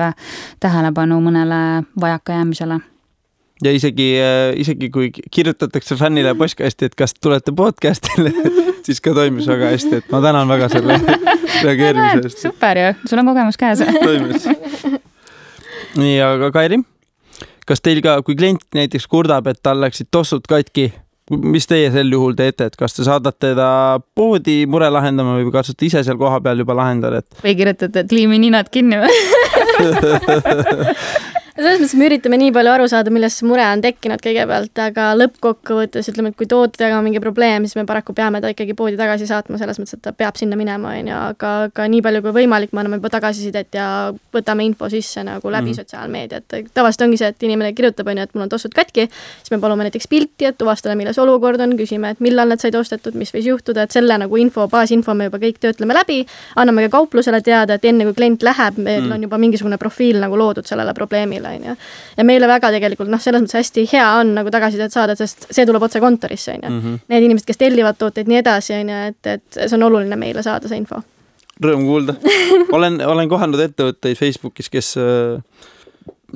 [0.62, 1.62] tähelepanu mõnele
[2.02, 2.80] vajaka vajakajäämisele.
[3.64, 8.32] ja isegi, äh, isegi kui kirjutatakse fännile postkasti, et kas tulete podcast'ile
[8.86, 10.98] siis ka toimis väga hästi, et ma tänan väga selle
[11.66, 12.38] reageerimise eest.
[12.42, 14.48] super ju, sul on kogemus käes toimis.
[15.96, 16.82] nii, aga Kairi,
[17.68, 20.90] kas teil ka, kui klient näiteks kurdab, et tal läksid tossud katki,
[21.32, 25.86] mis teie sel juhul teete, et kas te saadate ta poodi mure lahendama või katsute
[25.86, 27.30] ise seal kohapeal juba lahendada, et?
[27.46, 29.14] või kirjutate, et liimi ninad kinni või
[31.56, 35.08] selles mõttes me üritame nii palju aru saada, millest see mure on tekkinud kõigepealt, aga
[35.18, 39.00] lõppkokkuvõttes ütleme, et kui tootjaga on mingi probleem, siis me paraku peame ta ikkagi poodi
[39.00, 42.24] tagasi saatma, selles mõttes, et ta peab sinna minema, on ju, aga ka nii palju
[42.26, 43.88] kui võimalik, me anname juba tagasisidet ja
[44.34, 45.80] võtame info sisse nagu läbi mm.
[45.82, 49.08] sotsiaalmeedia, et tavaliselt ongi see, et inimene kirjutab, on ju, et mul on tossud katki,
[49.12, 52.80] siis me palume näiteks pilti, et tuvastada, milles olukord on, küsime, et millal need said
[52.80, 56.22] ostetud, mis võis juhtuda, et selle nagu info, baasinfo me juba kõik töötleme läbi,
[56.62, 59.16] anname ka kauplusele teada, et enne kui klient läheb, meil mm.
[59.18, 61.76] on juba mingisugune profiil nagu loodud sellele probleemile meile, on ju.
[62.18, 65.66] ja meile väga tegelikult noh, selles mõttes hästi hea on nagu tagasisidet saada, sest see
[65.68, 66.74] tuleb otse kontorisse, on ju.
[66.76, 67.00] Mhm.
[67.12, 70.44] Need inimesed, kes tellivad tooteid, nii edasi, on ju, et, et see on oluline meile
[70.46, 71.02] saada, see info.
[71.62, 72.16] Rõõm kuulda
[72.78, 75.70] olen, olen kohanud ettevõtteid Facebookis, kes äh,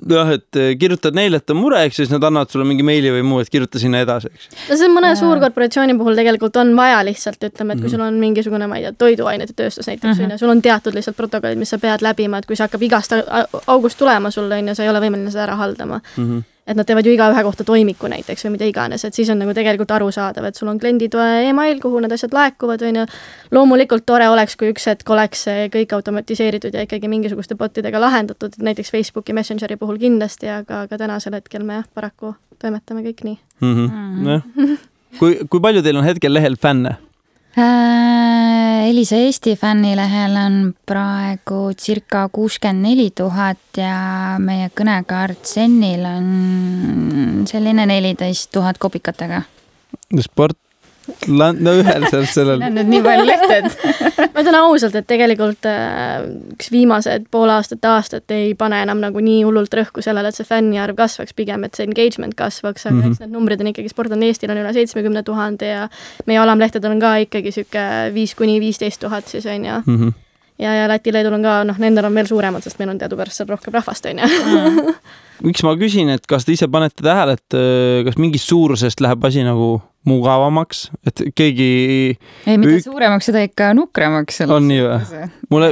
[0.09, 3.11] jah, et eh, kirjutad neile, et on mure, eks siis nad annavad sulle mingi meili
[3.13, 4.49] või muu, et kirjuta sinna edasi, eks.
[4.69, 7.95] no see on mõne suurkorporatsiooni puhul tegelikult on vaja lihtsalt, ütleme, et kui mm -hmm.
[7.95, 10.33] sul on mingisugune, ma ei tea, toiduainete tööstus näiteks mm, on -hmm.
[10.33, 13.13] ju, sul on teatud lihtsalt protokollid, mis sa pead läbima, et kui see hakkab igast
[13.67, 16.25] august tulema sulle, on ju, sa ei ole võimeline seda ära haldama mm.
[16.25, 19.37] -hmm et nad teevad ju igaühe kohta toimiku näiteks või mida iganes, et siis on
[19.41, 23.05] nagu tegelikult arusaadav, et sul on klienditoe email, kuhu need asjad laekuvad, on ju.
[23.53, 28.01] loomulikult tore oleks, kui üks hetk oleks see kõik automatiseeritud ja ikkagi mingisuguste bot idega
[28.01, 33.25] lahendatud, näiteks Facebooki Messengeri puhul kindlasti, aga, aga tänasel hetkel me jah, paraku toimetame kõik
[33.27, 33.75] nii mm.
[33.75, 34.29] -hmm.
[34.31, 34.79] jah,
[35.19, 36.97] kui, kui palju teil on hetkel lehel fänne?
[37.57, 47.45] Äh, Elisa Eesti fännilehel on praegu circa kuuskümmend neli tuhat ja meie kõnekaart Zenil on
[47.47, 49.41] selline neliteist tuhat kopikatega.
[50.19, 50.59] sport
[51.27, 52.63] no ühel seal sellel.
[52.73, 53.67] nüüd nii palju lehted
[54.33, 59.23] ma ütlen ausalt, et tegelikult äh, üks viimased pool aastat, aastat ei pane enam nagu
[59.23, 62.95] nii hullult rõhku sellele, et see fänni arv kasvaks, pigem et see engagement kasvaks, aga
[62.95, 63.15] mm -hmm.
[63.15, 65.87] eks need numbrid on ikkagi, Sport on Eestil on üle seitsmekümne tuhande ja
[66.25, 69.97] meie alamlehtedel on ka ikkagi sihuke viis kuni viisteist tuhat siis on ju mm.
[69.97, 70.24] -hmm
[70.61, 73.49] ja, ja Läti-Leedul on ka, noh, nendel on veel suuremad, sest meil on teadupärast seal
[73.51, 74.29] rohkem rahvast, on ju.
[75.47, 79.27] miks ma küsin, et kas te ise panete tähele, et äh, kas mingist suurusest läheb
[79.27, 81.67] asi nagu mugavamaks, et keegi.
[82.45, 82.85] ei, mitte ük...
[82.85, 84.43] suuremaks, seda ikka nukramaks.
[84.45, 85.21] on nii või?
[85.49, 85.71] mulle,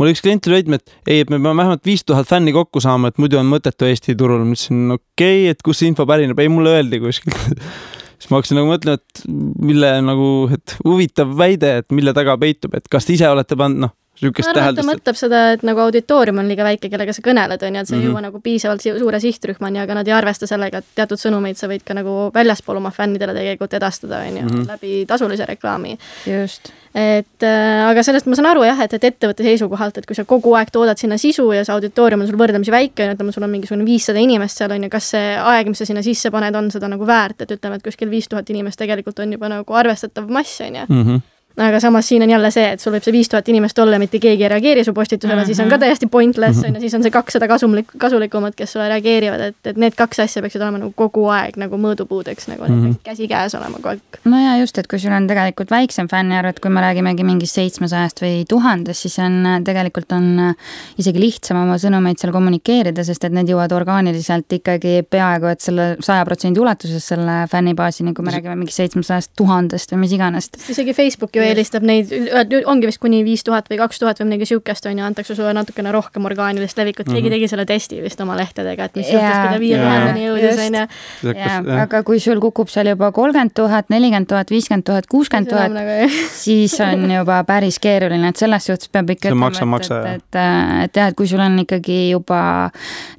[0.00, 2.80] mulle üks klient tuli väitma, et ei, et me peame vähemalt viis tuhat fänni kokku
[2.82, 4.42] saama, et muidu on mõttetu Eesti turul.
[4.46, 7.60] ma ütlesin, okei okay,, et kust see info pärineb, ei mulle öeldi kuskilt
[8.20, 9.22] siis ma hakkasin nagu mõtlema, et
[9.70, 13.86] mille nagu, et huvitav väide, et mille taga peitub, et kas te ise olete pannud,
[13.88, 14.88] noh, niisugust täheldust.
[14.88, 17.94] mõtleb seda, et nagu auditoorium on liiga väike, kellega sa kõneled, on ju, et sa
[17.94, 18.12] ei mm -hmm.
[18.12, 21.84] jõua nagu piisavalt suure sihtrühmani, aga nad ei arvesta sellega, et teatud sõnumeid sa võid
[21.84, 24.66] ka nagu väljaspool oma fännidele tegelikult edastada, on ju, mhm.
[24.68, 25.98] läbi tasulise reklaami.
[26.26, 26.72] just.
[26.94, 30.24] et äh, aga sellest ma saan aru jah, et, et ettevõtte seisukohalt, et kui sa
[30.24, 33.32] kogu aeg toodad sinna sisu ja see auditoorium on sul võrdlemisi väike, on ju, ütleme,
[33.32, 36.30] sul on mingisugune viissada inimest seal, on ju, kas see aeg, mis sa sinna sisse
[36.30, 39.48] paned, on seda nagu väärt, et ütleme, et kuskil viis tuhat inimest tegelikult on juba
[39.48, 41.20] nagu arvestatav mass, on ju mhm
[41.56, 43.98] aga samas siin on jälle see, et sul võib see viis tuhat inimest olla ja
[43.98, 45.46] mitte keegi ei reageeri su postitusele mm, -hmm.
[45.46, 45.80] siis on ka Mhm.
[45.80, 49.76] täiesti pointless on ju, siis on see kakssada kasumlik, kasulikumat, kes sulle reageerivad, et, et
[49.76, 52.86] need kaks asja peaksid olema nagu kogu aeg nagu mõõdupuudeks nagu mm Mhm.
[52.90, 52.94] -hmm.
[53.04, 54.00] käsikäes olema kogu aeg.
[54.24, 57.54] no ja just, et kui sul on tegelikult väiksem fänniarv, et kui me räägimegi mingist
[57.54, 60.54] seitsmesajast või tuhandest, siis on äh, tegelikult on äh,
[60.98, 65.96] isegi lihtsam oma sõnumeid seal kommunikeerida, sest et need jõuavad orgaaniliselt ikkagi peaaegu et selle
[66.00, 70.50] saja protsendi ulatuses selle fännibaasini, kui me räägime mingist seitsmesajast tuhandest või mis iganes.
[70.68, 72.12] isegi Facebook ju eelistab neid,
[72.70, 75.52] ongi vist kuni viis tuhat või kaks tuhat või midagi siukest on ju, antakse sulle
[75.56, 77.06] natukene rohkem orgaanilist levikut.
[77.06, 77.20] Mm, -hmm.
[77.20, 79.20] keegi tegi selle testi vist oma lehtedega, et mis Jaa.
[79.20, 81.78] juhtus, kui ta viie tuhandeni jõudis on ju.
[81.80, 86.08] aga kui sul kukub seal juba kolmkümmend tuhat, nelikümmend tuhat, viiskümmend tuhat, kuuskümmend tuhat, nagu
[86.44, 90.40] siis on juba päris keeruline, et selles suhtes peab ikka ütlema, et, maksa, et, et,
[90.40, 92.42] et, et jah, et kui sul on ikkagi juba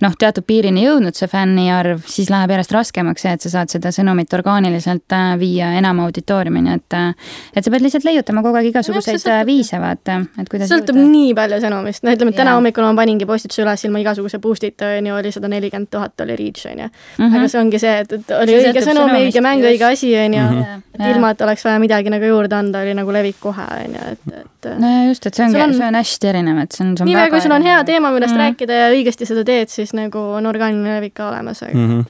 [0.02, 3.92] noh, teatud piirini jõudnud see fänniarv, siis läheb järjest raskemaks see, et sa saad seda
[3.96, 7.12] sõnumit orgaaniliselt äh, viia enama auditooriumini, et äh,
[7.56, 10.70] et sa pead lihtsalt leiutama kogu aeg igasuguseid see sõltub- äh, viise, vaata, et kuidas
[10.72, 14.38] sõltub nii palju sõnumist, no ütleme, et täna hommikul ma paningi postituse üles ilma igasuguse
[14.44, 16.90] boost'ita on ju, oli sada nelikümmend tuhat oli reach on ju.
[17.18, 17.36] Mhm.
[17.40, 20.34] aga see ongi see, et, et oli See õige sõnum, õige mäng, õige asi on
[20.34, 20.46] ju.
[20.52, 20.82] Mhm.
[21.00, 24.06] et ilma, et oleks vaja midagi nagu juurde anda, oli nagu levik kohe on ju,
[24.12, 24.70] et, et.
[24.80, 27.04] no ja just, et see ongi on- see on hästi erinev, et see on, see
[27.04, 28.42] on niipea, väga kui sul on hea teema, millest Mhm.
[28.42, 28.48] mm.
[28.52, 31.90] rääkida ja õigesti seda teed, siis nagu on orgaaniline levik ka olemas, aga mm.
[32.02, 32.06] -hmm.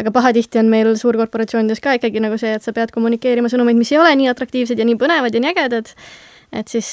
[0.00, 3.92] Aga pahatihti on meil suurkorporatsioonides ka ikkagi nagu see, et sa pead kommunikeerima sõnumeid, mis
[3.94, 5.92] ei ole nii atraktiivsed ja nii põnevad ja nii ägedad.
[6.54, 6.88] et siis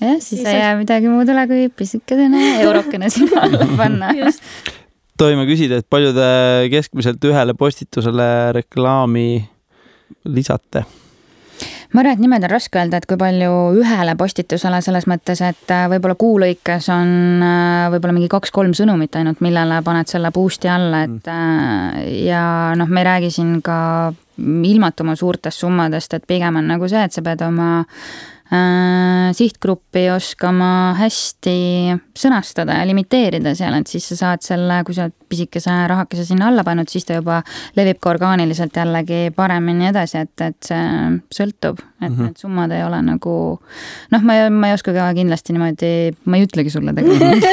[0.00, 4.12] jah, siis ei jää midagi muud üle, kui pisikene eurokene sinna alla panna.
[5.18, 6.28] tohime küsida, et palju te
[6.72, 8.28] keskmiselt ühele postitusele
[8.60, 9.28] reklaami
[10.24, 10.84] lisate?
[11.94, 15.70] Ma arvan, et niimoodi on raske öelda, et kui palju ühele postitusele selles mõttes, et
[15.70, 20.70] äh, võib-olla kuu lõikes on äh, võib-olla mingi kaks-kolm sõnumit ainult, millele paned selle boost'i
[20.70, 22.44] alla, et äh, ja
[22.78, 23.78] noh, me ei räägi siin ka
[24.42, 27.84] ilmatuma suurtest summadest, et pigem on nagu see, et sa pead oma
[29.34, 31.54] sihtgruppi oskama hästi
[32.14, 36.50] sõnastada ja limiteerida seal, et siis sa saad selle, kui sa oled pisikese rahakese sinna
[36.50, 37.40] alla pannud, siis ta juba
[37.78, 40.84] levib ka orgaaniliselt jällegi paremini edasi, et, et see
[41.34, 42.14] sõltub, et mm.
[42.14, 42.28] -hmm.
[42.28, 43.34] need summad ei ole nagu
[44.12, 45.92] noh, ma ei, ma ei oska ka kindlasti niimoodi,
[46.24, 47.48] ma ei ütlegi sulle tegelikult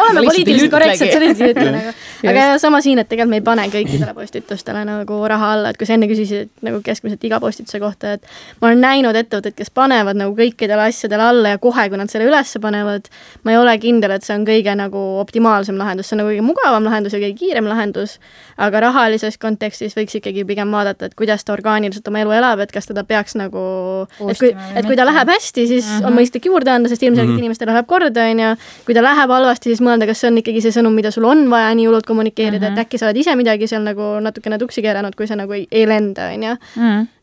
[0.04, 1.96] oleme poliitiliselt korrektsed, üldse ei ütle nagu.
[2.28, 5.88] aga sama siin, et tegelikult me ei pane kõikidele postitustele nagu raha alla, et kui
[5.88, 8.26] sa enne küsisid et nagu keskmiselt iga postituse kohta, et
[8.60, 12.26] ma olen näinud ettevõtteid, kes panevad nagu kõikidele asjadele alla ja kohe, kui nad selle
[12.26, 13.06] ülesse panevad,
[13.44, 16.42] ma ei ole kindel, et see on kõige nagu optimaalsem lahendus, see on nagu kõige
[16.42, 18.18] mugavam lahendus ja kõige kiirem lahendus,
[18.58, 22.72] aga rahalises kontekstis võiks ikkagi pigem vaadata, et kuidas ta orgaaniliselt oma elu elab, et
[22.72, 26.06] kas teda peaks nagu, et kui, et kui ta läheb hästi, siis mm -hmm.
[26.06, 26.18] on Mhm.
[26.18, 27.36] mõistlik juurde anda, sest ilmselgelt mm Mhm.
[27.36, 27.44] -hmm.
[27.44, 28.56] inimestele läheb korda, on ju.
[28.86, 31.50] kui ta läheb halvasti, siis mõelda, kas see on ikkagi see sõnum, mida sul on
[31.50, 32.70] vaja nii hullult kommunikeerida mm, -hmm.
[32.70, 32.78] Mhm.
[32.80, 35.66] et äkki sa oled ise midagi seal nagu natukene tuksi keeranud, kui see nagu ei,
[35.70, 36.56] ei lenda, on ju.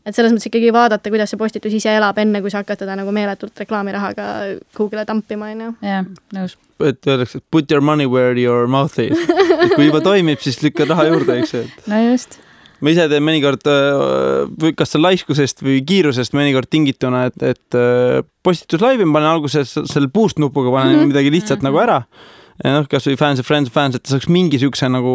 [0.04, 2.96] Et selles mõttes ikkagi vaadata, kuidas see postitus ise elab, enne kui sa hakkad teda
[3.00, 4.28] nagu meeletult reklaamirahaga
[4.76, 5.74] kuhugile tampima, on ju.
[5.84, 6.56] jah, nõus.
[6.84, 9.16] et öeldakse, et put your money where your mouth is.
[9.64, 12.38] et kui juba toimib, siis lükka raha juurde, eks ju, et no just.
[12.84, 13.72] ma ise teen mõnikord,
[14.60, 19.32] või kas see laiskusest või kiirusest mõnikord tingituna, et, et äh, postitus laivi, ma panen
[19.32, 21.00] alguses selle boost nupuga panen mm.
[21.00, 21.14] -hmm.
[21.14, 21.80] midagi lihtsalt mm -hmm.
[21.80, 22.02] nagu ära.
[22.62, 25.14] Noh, kasvõi fans of friends fans, et ta saaks mingi siukse nagu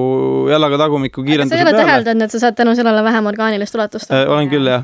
[0.52, 1.86] jalaga tagumiku sa kiirenduse ei ole peale.
[1.86, 4.84] täheldanud, et sa saad tänu sellele vähem orgaanilist ulatust Äh, olen küll jah,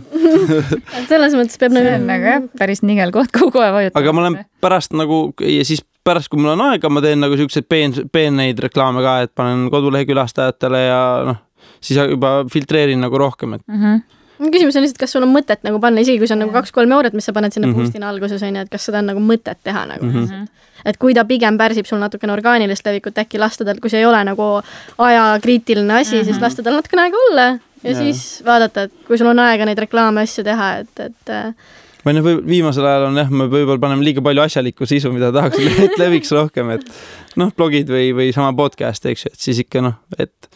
[1.00, 4.04] et selles mõttes peab see on nagu jah, päris nigel koht, kuhu kohe vajutama.
[4.04, 7.38] aga ma olen pärast nagu ja siis pärast, kui mul on aega, ma teen nagu
[7.40, 11.42] siukseid peen, peeneid reklaame ka, et panen kodulehe külastajatele ja noh,
[11.84, 13.82] siis juba filtreerin nagu rohkem, et mm.
[13.82, 14.04] -hmm.
[14.40, 16.92] Küsimus on lihtsalt, kas sul on mõtet nagu panna, isegi kui see on nagu kaks-kolm
[16.92, 17.76] eurot, mis sa paned sinna Mhm.
[17.78, 17.92] mm -hmm.
[17.92, 20.18] boost'ina alguses on ju, et kas seda on nagu mõtet teha nagu Mhm.
[20.18, 20.26] mm.
[20.28, 20.48] -hmm.
[20.86, 24.06] et kui ta pigem pärsib sul natukene orgaanilist levikut, äkki lasta tal, kui see ei
[24.06, 24.62] ole nagu
[24.98, 26.26] ajakriitiline asi mm, -hmm.
[26.26, 27.46] siis lasta tal natukene aega olla
[27.84, 28.02] ja Jaa.
[28.02, 31.54] siis vaadata, et kui sul on aega neid reklaame asju teha, et, et äh,
[32.06, 35.58] noh, võib viimasel ajal on jah, me võib-olla paneme liiga palju asjalikku sisu, mida tahaks,
[35.84, 36.86] et leviks rohkem, et
[37.36, 40.50] noh, blogid või, või sama podcast, eks ju, et siis ikka noh, et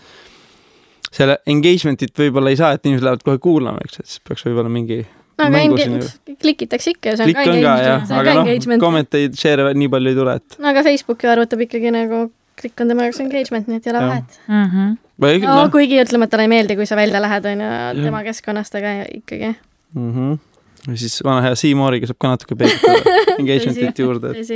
[1.11, 4.71] selle engagement'it võib-olla ei saa, et inimesed lähevad kohe kuulama, eks et siis peaks võib-olla
[4.73, 5.01] mingi
[5.39, 8.41] no aga mängu enga- sinna- klikitakse ikka ja see on klikk ka engagement, aga noh,
[8.43, 8.83] engagement.
[8.83, 12.21] kommenteid, share'e nii palju ei tule, et no aga Facebook ju arvutab ikkagi nagu,
[12.59, 14.37] klikk on tema jaoks engagement, nii et ei ole vahet.
[14.47, 14.93] Mm -hmm.
[15.25, 18.05] või no noh kuigi ütleme, et talle ei meeldi, kui sa välja lähed, on ju,
[18.05, 19.55] tema keskkonnast, aga ikkagi.
[19.95, 20.39] mm -hmm.
[20.87, 24.49] või siis vana hea Seymouriga saab ka natuke peegeldada engagement'it juurde, et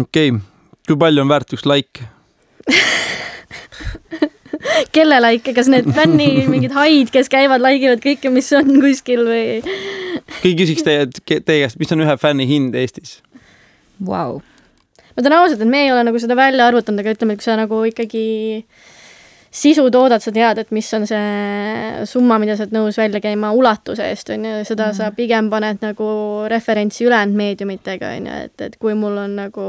[0.00, 0.40] okei okay.
[0.86, 2.08] kui palju on väärt üks like?
[4.94, 9.24] kelle like, kas need fänni mingid haid, kes käivad, like ivad kõike, mis on kuskil
[9.28, 9.46] või?
[10.42, 13.18] keegi küsiks teie, teie käest, mis on ühe fänni hind Eestis?
[14.04, 14.38] Vau.
[15.14, 17.48] ma ütlen ausalt, et me ei ole nagu seda välja arvutanud, aga ütleme, et kui
[17.48, 18.24] sa nagu ikkagi
[19.58, 23.50] sisu toodad, sa tead, et mis on see summa, mida sa oled nõus välja käima
[23.56, 24.98] ulatuse eest, on ju, seda mm.
[24.98, 26.08] sa pigem paned nagu
[26.52, 29.68] referentsi ülejäänud meediumitega, on ju, et, et kui mul on nagu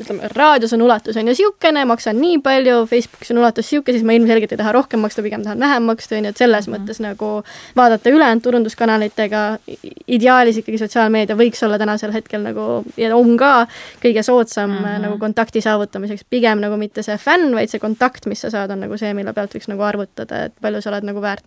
[0.00, 4.04] ütleme, raadios on ulatus on ju niisugune, maksan nii palju, Facebookis on ulatus niisugune, siis
[4.06, 6.74] ma ilmselgelt ei taha rohkem maksta, pigem tahan vähem maksta, on ju, et selles mm
[6.74, 6.84] -hmm.
[6.84, 7.30] mõttes nagu
[7.76, 9.58] vaadata ülejäänud turunduskanalitega,
[10.06, 13.66] ideaalis ikkagi sotsiaalmeedia võiks olla tänasel hetkel nagu ja on ka
[14.04, 15.02] kõige soodsam mm -hmm.
[15.02, 18.80] nagu kontakti saavutamiseks, pigem nagu mitte see fänn, vaid see kontakt, mis sa saad, on
[18.80, 21.44] nagu see, mille pealt võiks nagu arvutada, et palju sa oled nagu väärt,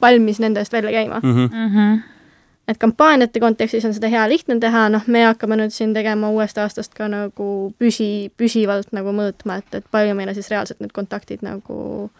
[0.00, 1.32] valmis nende eest välja käima mm.
[1.32, 1.50] -hmm.
[1.54, 2.15] Mm -hmm
[2.68, 6.58] et kampaaniate kontekstis on seda hea lihtne teha, noh, me hakkame nüüd siin tegema uuest
[6.58, 11.46] aastast ka nagu püsi, püsivalt nagu mõõtma, et, et palju meile siis reaalselt need kontaktid
[11.46, 12.10] nagu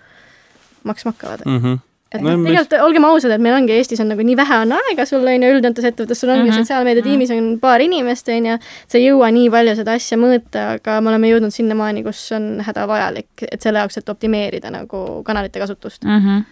[0.87, 1.61] maksma hakkavad mm.
[1.61, 2.81] -hmm et no, tegelikult mis...
[2.81, 5.49] olgem ausad, et meil ongi Eestis on nagu nii vähe on aega sul on ju,
[5.57, 6.63] üldjoontes ettevõttes sul ongi mm -hmm.
[6.63, 7.39] sotsiaalmeedia mhm.
[7.39, 11.11] on paar inimest, on ju, sa ei jõua nii palju seda asja mõõta, aga me
[11.11, 16.21] oleme jõudnud sinnamaani, kus on hädavajalik, et selle jaoks, et optimeerida nagu kanalite kasutust mm.
[16.21, 16.45] -hmm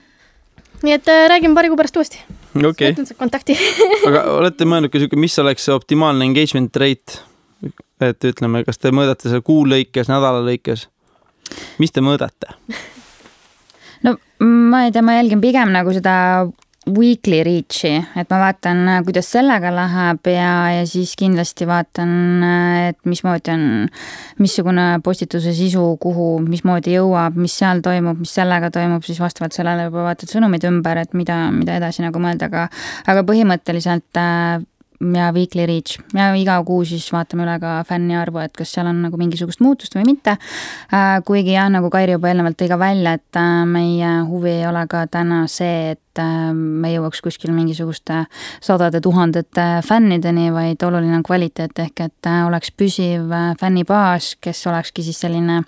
[0.85, 2.21] nii et äh, räägime paari kuu pärast uuesti.
[2.63, 2.95] Okay..
[3.19, 3.57] kontakti
[4.09, 7.21] aga olete mõelnud ka sihuke, mis oleks see optimaalne engagement rate?
[8.05, 10.89] et ütleme, kas te mõõdate seda kuu lõikes, nädala lõikes?
[11.83, 12.55] mis te mõõdate?
[14.07, 14.17] no
[14.71, 16.15] ma ei tea, ma jälgin pigem nagu seda
[16.91, 22.13] weekly reach'i, et ma vaatan, kuidas sellega läheb ja, ja siis kindlasti vaatan,
[22.91, 23.65] et mismoodi on,
[24.43, 29.89] missugune postituse sisu, kuhu, mismoodi jõuab, mis seal toimub, mis sellega toimub, siis vastavalt sellele
[29.89, 32.69] juba vaatad sõnumid ümber, et mida, mida edasi nagu mõelda, aga
[33.11, 34.61] aga põhimõtteliselt äh,
[35.15, 38.89] ja Weekly Reach ja iga kuu siis vaatame üle ka fänni arvu, et kas seal
[38.91, 40.37] on nagu mingisugust muutust või mitte.
[40.95, 44.67] Äh, kuigi jah, nagu Kairi juba eelnevalt tõi ka välja, et äh, meie huvi ei
[44.69, 48.25] ole ka täna see, et äh, me jõuaks kuskil mingisuguste
[48.65, 55.21] sadade tuhandete fännideni, vaid oluline on kvaliteet ehk et oleks püsiv fännibaas, kes olekski siis
[55.25, 55.63] selline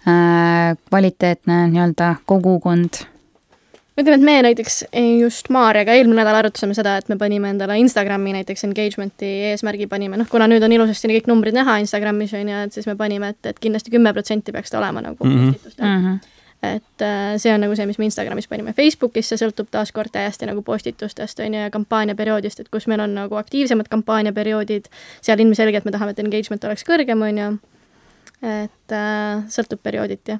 [0.00, 3.02] kvaliteetne nii-öelda kogukond
[4.00, 4.80] ütleme, et me näiteks
[5.20, 10.18] just Maarjaga eelmine nädal arutasime seda, et me panime endale Instagrami näiteks engagement'i eesmärgi panime,
[10.20, 13.32] noh, kuna nüüd on ilusasti kõik numbrid näha Instagramis on ju, et siis me panime,
[13.34, 15.72] et, et kindlasti kümme protsenti peaks ta olema nagu mm -hmm.
[15.78, 16.04] mm.
[16.06, 18.74] -hmm et äh, see on nagu see, mis me Instagramis panime.
[18.76, 23.14] Facebookis see sõltub taaskord täiesti nagu postitustest on ju ja kampaaniaperioodist, et kus meil on
[23.14, 24.90] nagu aktiivsemad kampaaniaperioodid,
[25.24, 27.48] seal ilmselgelt me tahame, et engagement oleks kõrgem, on ju.
[28.42, 30.36] et äh, sõltub periooditi,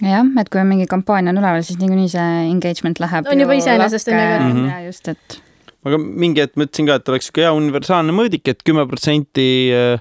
[0.00, 3.58] jah et kui on mingi kampaania on üleval, siis niikuinii see engagement läheb on juba
[3.60, 4.70] iseenesest on ju mm -hmm.
[4.70, 5.40] ja just, et
[5.84, 9.98] aga mingi hetk mõtlesin ka, et oleks sihuke hea universaalne mõõdik, et kümme protsenti äh,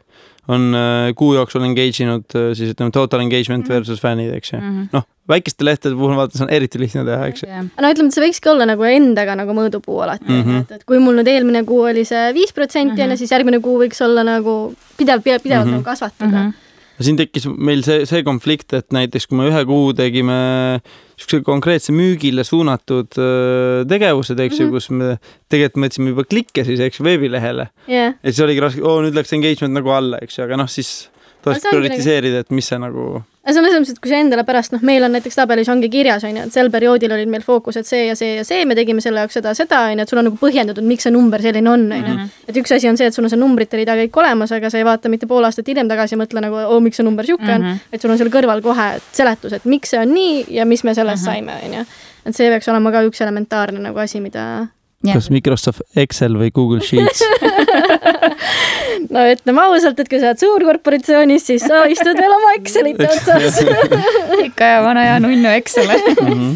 [0.52, 3.74] on äh, kuu jooksul engage inud äh, siis ütleme total engagement mhm.
[3.74, 4.88] versus fännid, eks ju mm -hmm..
[4.94, 7.66] noh, väikeste lehtede puhul vaata, see on eriti lihtne teha, eks ju yeah..
[7.66, 10.62] no ütleme, et see võikski olla nagu endaga nagu mõõdupuu alati mm, -hmm.
[10.62, 13.22] et, et kui mul nüüd eelmine kuu oli see viis protsenti on ju, mhm.
[13.22, 15.72] siis järgmine kuu võiks olla nagu pidev, pidevalt mm -hmm.
[15.72, 16.50] nagu kasvatada mm.
[16.50, 16.70] -hmm
[17.06, 20.38] siin tekkis meil see, see konflikt, et näiteks kui me ühe kuu tegime
[20.82, 23.14] niisuguse konkreetse müügile suunatud
[23.90, 25.18] tegevused, eks ju mm -hmm., kus me
[25.52, 28.16] tegelikult mõtlesime juba klikke siis, eks ju, veebilehele yeah..
[28.18, 31.11] ja siis oligi raske, oo nüüd läks engagement nagu alla, eks ju, aga noh, siis
[31.44, 35.02] tuleks prioritiseerida, et mis see nagu selles mõttes, et kui sa endale pärast, noh, meil
[35.06, 38.16] on näiteks tabelis ongi kirjas, on ju, et sel perioodil olid meil fookused see ja
[38.18, 40.38] see ja see, me tegime selle jaoks seda, seda, on ju, et sul on nagu
[40.38, 42.14] põhjendatud, miks see number selline on, on ju.
[42.14, 42.30] Mhm.
[42.52, 44.78] et üks asi on see, et sul on see numbrite rida kõik olemas, aga sa
[44.78, 47.48] ei vaata mitte pool aastat hiljem tagasi ja mõtle nagu, oo, miks see number sihuke
[47.48, 47.94] on mm, -hmm.
[47.94, 50.94] et sul on seal kõrval kohe seletus, et miks see on nii ja mis me
[50.94, 51.50] sellest mm -hmm.
[51.50, 51.86] saime, on ju.
[52.26, 54.68] et see peaks olema ka üks elementaarne nagu asi, mida.
[55.06, 57.24] Kas Microsoft Excel või Google Sheets?
[59.12, 63.58] No ütleme ausalt, et kui sa oled suurkorporatsioonis, siis sa istud veel oma Excelite otsas.
[64.48, 65.90] Ikka ja vana hea nunnu Excel.
[65.90, 66.54] Mm -hmm.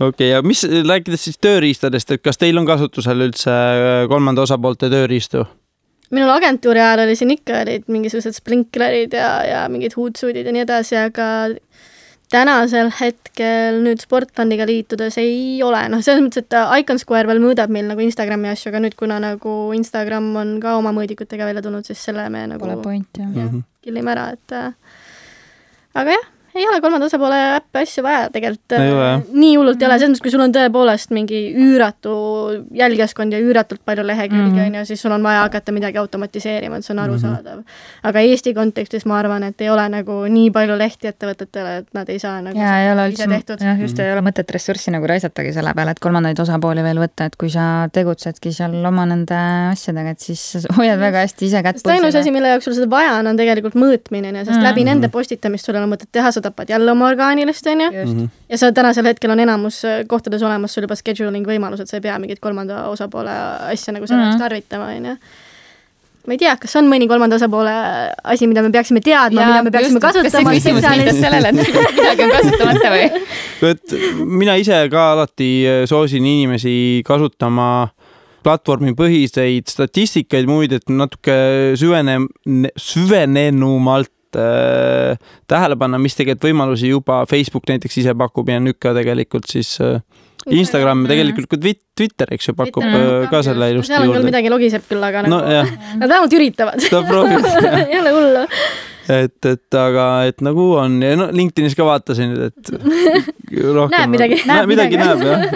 [0.00, 4.42] okei okay,, ja mis, rääkides siis tööriistadest, et kas teil on kasutusel üldse äh, kolmanda
[4.42, 5.46] osapoolte tööriistu?
[6.10, 10.62] minul agentuuri ajal oli siin ikka olid mingisugused sprinklerid ja, ja mingid huudsuudid ja nii
[10.62, 11.26] edasi, aga
[12.32, 17.72] tänasel hetkel nüüd Sportlandiga liitudes ei ole, noh, selles mõttes, et Icon Square veel mõõdab
[17.72, 21.86] meil nagu Instagrami asju, aga nüüd, kuna nagu Instagram on ka oma mõõdikutega välja tulnud,
[21.86, 23.60] siis selle me nagu Pole point, jah.
[23.84, 24.72] killime ära, et äh,
[25.94, 28.76] aga jah ei ole kolmanda osapoole äppe asju vaja tegelikult.
[29.32, 32.16] nii hullult ei ole, selles mõttes, kui sul on tõepoolest mingi üüratu
[32.76, 34.66] jälgijaskond ja üüratult palju lehekülgi, mhm.
[34.66, 37.10] on ju, siis sul on vaja hakata midagi automatiseerima, et see on mhm.
[37.10, 37.62] arusaadav mm.
[37.62, 38.08] -hmm.
[38.10, 42.08] aga Eesti kontekstis ma arvan, et ei ole nagu nii palju lehti ettevõtetele, et nad
[42.08, 43.28] ei saa nagu ja ei ole üldse,
[43.60, 47.28] jah, just ei ole mõtet ressurssi nagu raisatagi selle peale, et kolmandaid osapooli veel võtta,
[47.30, 49.38] et kui sa tegutsedki seal oma nende
[49.72, 50.42] asjadega, et siis
[50.78, 51.96] hoiad väga hästi ise kätt pulsil.
[51.96, 54.68] ainus asi, mille jaoks sul seda vaja on, on tegelikult mõõtmine, sest mm -hmm.
[54.70, 57.90] läbi nende postitamist sul ei ole mõtet teha seda tapad jälle oma orgaanilist, on ju.
[58.04, 58.30] Mhm.
[58.48, 62.06] ja sa tänasel hetkel on enamus äh, kohtades olemas sul juba scheduling võimalused, sa ei
[62.06, 63.34] pea mingit kolmanda osapoole
[63.72, 64.46] asja nagu selleks mm -hmm.
[64.46, 65.16] tarvitama, on ju
[66.26, 67.72] ma ei tea, kas on mõni kolmanda osapoole
[68.34, 71.54] asi, mida me peaksime teadma, mida me peaksime kasutama kas see küsimus viitas sellele, et
[72.00, 73.04] midagi on kasutamata või?
[73.70, 73.94] et
[74.42, 75.50] mina ise ka alati
[75.86, 77.68] soosin inimesi kasutama
[78.46, 81.36] platvormipõhiseid statistikaid muid, et natuke
[81.78, 82.20] süvene,
[82.78, 85.16] süvenenumalt äh,
[85.48, 89.76] tähele panna, mis tegelikult võimalusi juba Facebook näiteks ise pakub ja nüüd ka tegelikult siis
[89.84, 90.00] äh,
[90.46, 94.06] Instagram ja tegelikult ka Twit- Twitter, eks ju, pakub Twitter äh, ka selle ilusti seal
[94.06, 94.26] juurde.
[94.28, 96.82] midagi logiseb küll, aga no nagu nad vähemalt üritavad.
[97.90, 98.44] ei ole hullu.
[99.16, 102.72] et, et aga, et nagu on ja no LinkedInis ka vaatasin, et
[103.78, 103.96] rohkem.
[103.96, 104.42] Näeb midagi.
[104.46, 105.48] näeb midagi, näeb jah.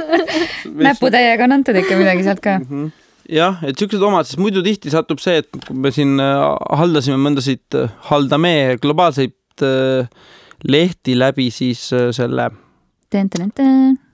[0.91, 2.59] näputäiega on antud ikka midagi sealt ka.
[2.63, 2.91] Mhm.
[3.31, 6.43] jah, et siuksed omad, sest muidu tihti satub see, et kui me siin äh,
[6.81, 7.79] haldasime mõndasid,
[8.11, 10.09] haldame globaalseid äh,
[10.69, 12.51] lehti läbi siis äh, selle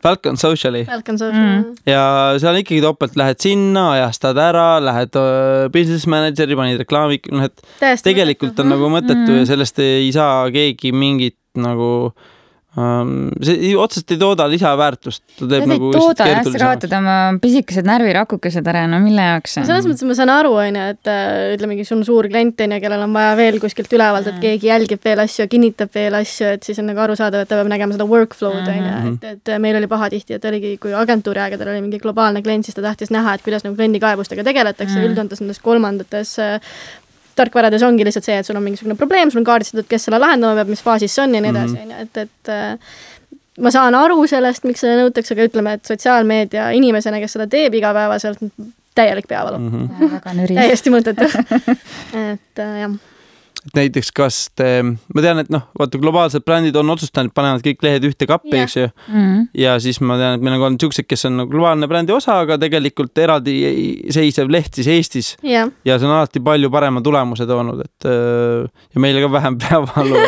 [0.02, 1.18] Falcon Sociali Falcon Mm.
[1.18, 1.74] Social.
[1.86, 2.04] ja
[2.40, 7.60] seal ikkagi topelt lähed sinna, ajastad ära, lähed äh, business manager'i, panid reklaami, noh, et
[7.80, 8.06] täiesti.
[8.12, 9.38] tegelikult on nagu mõttetu Mhm.
[9.42, 12.35] ja sellest ei saa keegi mingit nagu ähm,
[12.76, 17.86] see ei- otseselt ei tooda lisaväärtust, ta teeb nagu tooda jah, sa kaotad oma pisikesed
[17.88, 21.86] närvirakukesed ära, no mille jaoks see selles mõttes ma saan aru, onju, et äh, ütlemegi,
[21.88, 25.22] sul on suur klient, onju, kellel on vaja veel kuskilt ülevalt, et keegi jälgib veel
[25.24, 28.04] asju ja kinnitab veel asju, et siis on nagu arusaadav, et ta peab nägema seda
[28.10, 29.16] workflow'd, onju, Mhm.
[29.22, 32.74] et, et meil oli pahatihti, et oligi, kui agentuuri aegadel oli mingi globaalne klient, siis
[32.76, 36.60] ta tahtis näha, et kuidas nagu kliendi kaebustega tegeletakse mm., üldjoontes nendes kolmandates äh,
[37.36, 40.54] tarkvarades ongi lihtsalt see, et sul on mingisugune probleem, sul on kaardistatud, kes selle lahendama
[40.60, 41.82] peab, mis faasis see on ja nii edasi, Mhm.
[41.82, 42.96] onju, et, et äh,
[43.64, 47.74] ma saan aru sellest, miks seda nõutakse, aga ütleme, et sotsiaalmeedia inimesena, kes seda teeb
[47.78, 48.40] igapäevaselt,
[48.96, 49.88] täielik peavalu mm.
[50.00, 50.38] Mhm.
[50.40, 50.54] Nüri.
[50.56, 51.28] täiesti mõttetu.
[52.30, 52.96] et äh, jah,
[53.66, 57.82] et näiteks kas te, ma tean, et noh, vaata globaalsed brändid on otsustanud, panevad kõik
[57.82, 58.86] lehed ühte kappi, eks ju.
[59.10, 59.48] Mm.
[59.58, 62.14] ja siis ma tean, et meil on ka olnud siuksed, kes on nagu globaalne brändi
[62.14, 63.56] osa, aga tegelikult eraldi
[64.14, 68.64] seisev leht siis Eestis jah, ja see on alati palju parema tulemuse toonud, et öö,
[68.94, 70.22] ja meile ka vähem peavalu.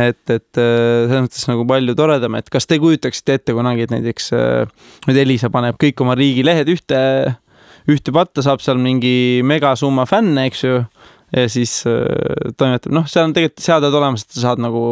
[0.00, 3.94] et, et öö, selles mõttes nagu palju toredam, et kas te kujutaksite ette kunagi, et
[3.94, 4.66] näiteks öö,
[5.08, 7.00] nüüd Elisa paneb kõik oma riigilehed ühte,
[7.90, 10.84] ühte patta, saab seal mingi megasumma fänne, eks ju
[11.36, 14.84] ja siis äh, toimetab, noh, seal on tegelikult seaded olemas, et sa saad nagu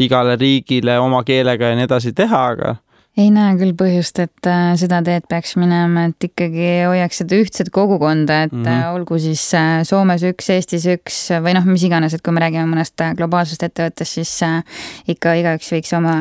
[0.00, 2.76] igale riigile oma keelega ja nii edasi teha, aga
[3.18, 7.70] ei näe küll põhjust, et äh, seda teed peaks minema, et ikkagi hoiaks seda ühtset
[7.74, 8.64] kogukonda, et mm.
[8.64, 8.94] -hmm.
[8.94, 12.68] olgu siis äh, Soomes üks, Eestis üks või noh, mis iganes, et kui me räägime
[12.70, 14.62] mõnest äh, globaalsest ettevõttest, siis äh,
[15.08, 16.14] ikka igaüks võiks oma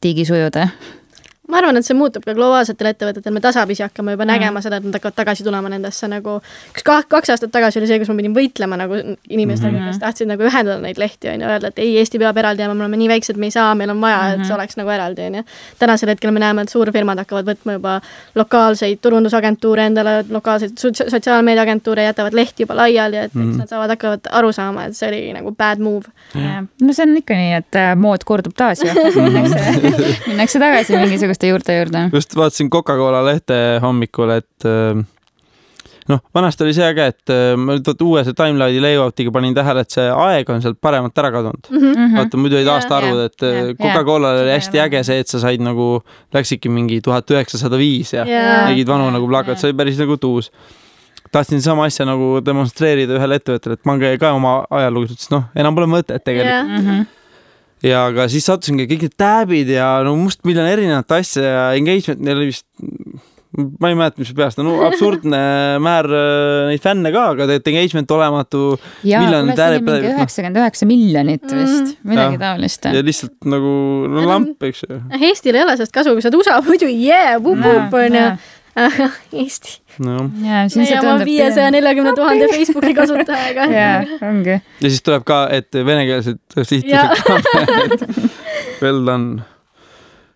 [0.00, 0.68] tiigi sujuda.
[1.50, 4.30] Ma arvan, et see muutub ka globaalsetel ettevõtetel, me tasapisi hakkame juba Mm.
[4.32, 6.40] nägema seda, et nad hakkavad tagasi tulema nendesse nagu
[6.74, 8.94] üks kah-, kaks aastat tagasi oli see, kus ma pidin võitlema nagu
[9.28, 9.78] inimestega mm.
[9.78, 9.86] -hmm.
[9.90, 12.74] kes tahtsid nagu ühendada neid lehti, on ju, öelda, et ei, Eesti peab eraldi jääma,
[12.74, 14.54] me oleme nii väiksed, me ei saa, meil on vaja, et see Mhm.
[14.54, 15.42] oleks nagu eraldi, on ju.
[15.78, 18.00] tänasel hetkel me näeme, et suurfirmad hakkavad võtma juba
[18.34, 23.58] lokaalseid turundusagentuure endale, lokaalseid so- sotsiaalmeediaagentuure, jätavad lehti juba laiali, et eks Mhm.
[23.58, 26.06] nad saavad, hakkavad aru saama, et see oli nagu bad move.
[26.80, 28.90] no see on ikka nii, et äh, mood kordub taas ju.
[29.20, 29.58] minnakse,
[30.26, 32.10] minnakse tagasi mingisuguste juurte juurde.
[32.12, 35.00] just vaatasin Coca-Cola lehte hommikul, et äh,
[36.10, 39.54] noh, vanasti oli see äge, et äh, ma nüüd vaata uue see timeline'i layout'iga panin
[39.54, 41.70] tähele, et see aeg on sealt paremalt ära kadunud.
[41.70, 42.16] Mhm.
[42.18, 43.60] vaata muidu olid aastaarvud, et äh.
[43.78, 46.02] Coca-Colal oli hästi äge see, et sa said nagu,
[46.34, 48.24] läksidki mingi tuhat üheksasada viis ja
[48.68, 50.50] tegid vanu nagu plakat, see oli päris nagu tuus.
[51.30, 55.44] tahtsin sama asja nagu demonstreerida ühele ettevõttele, et pange ka oma ajalugu, ta ütles noh,
[55.54, 56.50] enam pole mõtet tegelikult.
[56.50, 57.06] jah, Mhm.
[57.86, 62.40] Ja aga siis sattusingi kõik need tab'id ja no mustmiljon erinevat asja ja engagement, neil
[62.40, 62.66] oli vist,
[63.80, 65.40] ma ei mäleta, mis peast, no absurdne
[65.86, 68.62] määr äh, neid fänne ka, aga tegelikult engagement olematu
[69.06, 70.20] jaa, Miljon kuule, see oli täärib- mingi noh.
[70.20, 72.44] üheksakümmend üheksa miljonit vist, midagi Jah.
[72.44, 72.88] taolist.
[72.90, 73.74] ja lihtsalt nagu
[74.12, 75.02] no, lamp, eks ju.
[75.20, 78.59] Eestil ei ole sellest kasu, kui sa oled USA muidu yeah, vup-vup on ju, aga
[79.42, 79.80] Eesti.
[79.98, 83.66] noh, ja oma viiesaja neljakümne tuhande Facebooki kasutajaga.
[83.78, 84.56] jaa, ongi.
[84.60, 86.64] ja siis tuleb ka, et venekeelsed Jaa.
[86.64, 88.22] sihtlased ka.
[88.82, 89.42] Well done.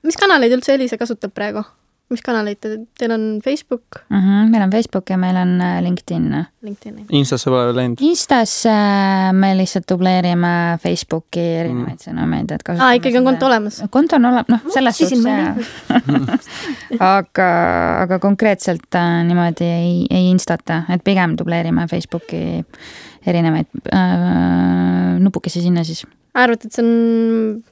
[0.02, 1.64] mis kanaleid üldse Elisa kasutab praegu?
[2.12, 6.26] Mis kanaleid te, teil on Facebook, Mhm, meil on Facebook ja meil on äh, LinkedIn.
[6.62, 7.06] LinkedIn?
[7.16, 8.02] Instasse pole veel läinud.
[8.04, 10.52] Instas äh, me lihtsalt dubleerime
[10.82, 12.04] Facebooki erinevaid mm.
[12.08, 13.80] sõnumeid, et kasutame aa, ikkagi on konto olemas?
[13.94, 15.54] konto on olemas, noh, selles suhtes jaa.
[17.16, 17.48] aga,
[18.04, 22.44] aga konkreetselt äh, niimoodi ei, ei instata, et pigem dubleerime Facebooki
[23.24, 26.04] erinevaid äh, nupukesi sinna siis.
[26.36, 27.62] arvate, et see on,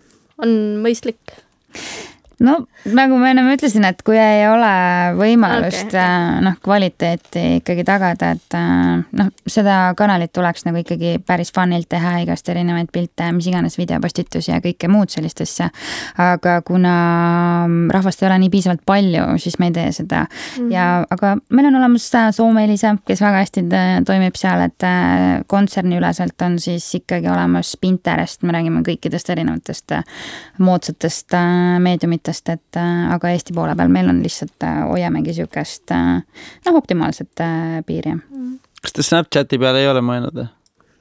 [0.43, 1.41] on mõistlik?
[2.43, 2.57] No
[2.91, 4.71] nagu ma ennem ütlesin, et kui ei ole
[5.19, 6.43] võimalust okay, okay.
[6.47, 8.57] noh, kvaliteeti ikkagi tagada, et
[9.19, 14.53] noh, seda kanalit tuleks nagu ikkagi päris funilt teha, igast erinevaid pilte, mis iganes videopostitusi
[14.53, 15.71] ja kõike muud sellist asja.
[16.21, 16.95] aga kuna
[17.95, 20.73] rahvast ei ole nii piisavalt palju, siis me ei tee seda mm -hmm.
[20.75, 23.65] ja, aga meil on olemas Soome Elisa, kes väga hästi
[24.07, 24.85] toimib seal, et
[25.47, 29.93] kontserniüleselt on siis ikkagi olemas Pinterest, me räägime kõikidest erinevatest
[30.59, 31.33] moodsatest
[31.79, 36.23] meediumitest mõttest, et äh, aga Eesti poole peal meil on lihtsalt, äh, hoiamegi niisugust äh,
[36.67, 37.45] noh, optimaalset
[37.87, 38.17] piiri.
[38.83, 40.47] kas te Snapchati peale ei ole mõelnud?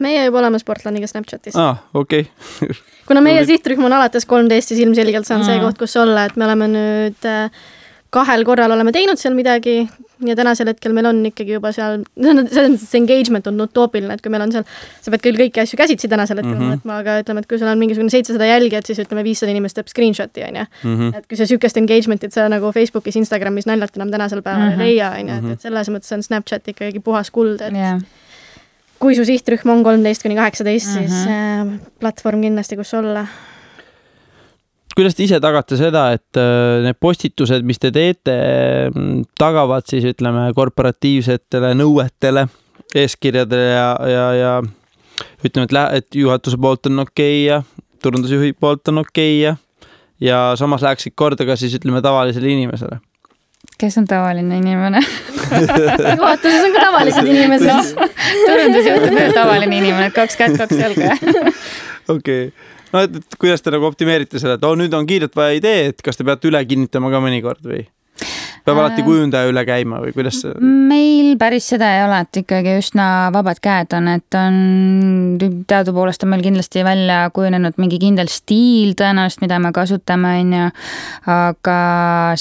[0.02, 1.56] meie juba oleme Sportlaniga Snapchatis.
[1.56, 2.76] aa, okei okay.
[3.08, 6.36] kuna meie sihtrühm on alates kolmteist, siis ilmselgelt see on see koht, kus olla, et
[6.36, 7.64] me oleme nüüd äh,
[8.12, 9.86] kahel korral oleme teinud seal midagi
[10.28, 14.24] ja tänasel hetkel meil on ikkagi juba seal, selles mõttes see engagement on utoopiline, et
[14.24, 14.66] kui meil on seal,
[15.02, 16.82] sa pead küll kõiki asju käsitsi tänasel hetkel mm -hmm.
[16.82, 19.88] võtma, aga ütleme, et kui sul on mingisugune seitsesada jälgijat, siis ütleme, viissada inimest teeb
[19.92, 20.66] screenshot'i, on ju.
[20.84, 21.14] Mhm.
[21.18, 24.82] et kui sa niisugust engagement'it sa nagu Facebookis, Instagramis naljalt enam tänasel päeval mm -hmm.
[24.82, 25.52] ei leia, on ju, et, mhm.
[25.52, 28.02] et selles mõttes on Snapchat ikkagi puhas kuld, et yeah.
[29.00, 33.26] kui su sihtrühm on kolmteist kuni kaheksateist, siis äh, platvorm kindlasti, kus olla
[34.98, 38.36] kuidas te ise tagate seda, et äh, need postitused, mis te teete,
[38.92, 42.48] mm, tagavad siis ütleme korporatiivsetele nõuetele,
[42.98, 44.54] eeskirjadele ja, ja, ja
[45.46, 47.62] ütleme, et et juhatuse poolt on okei okay ja
[48.04, 49.56] turundusjuhi poolt on okei okay ja,
[50.20, 53.00] ja samas läheksid korda ka siis ütleme tavalisele inimesele.
[53.78, 55.00] Kes on tavaline inimene?
[56.18, 57.70] Juhatuses on ka tavalised inimesed.
[57.70, 58.10] No,.
[58.50, 61.16] turundusjuht on ka tavaline inimene, kaks kätt, kaks jalga.
[62.18, 62.48] Okei.
[62.50, 62.52] okay
[62.94, 65.90] no et, et kuidas te nagu optimeerite seda, et oo, nüüd on kiirelt vaja idee,
[65.92, 67.86] et kas te peate üle kinnitama ka mõnikord või?
[68.66, 70.54] Peab alati äh, kujundaja üle käima või kuidas see?
[70.62, 74.58] meil päris seda ei ole, et ikkagi üsna vabad käed on, et on,
[75.70, 80.68] teadupoolest on meil kindlasti välja kujunenud mingi kindel stiil tõenäoliselt, mida me kasutame, on ju.
[81.36, 81.78] aga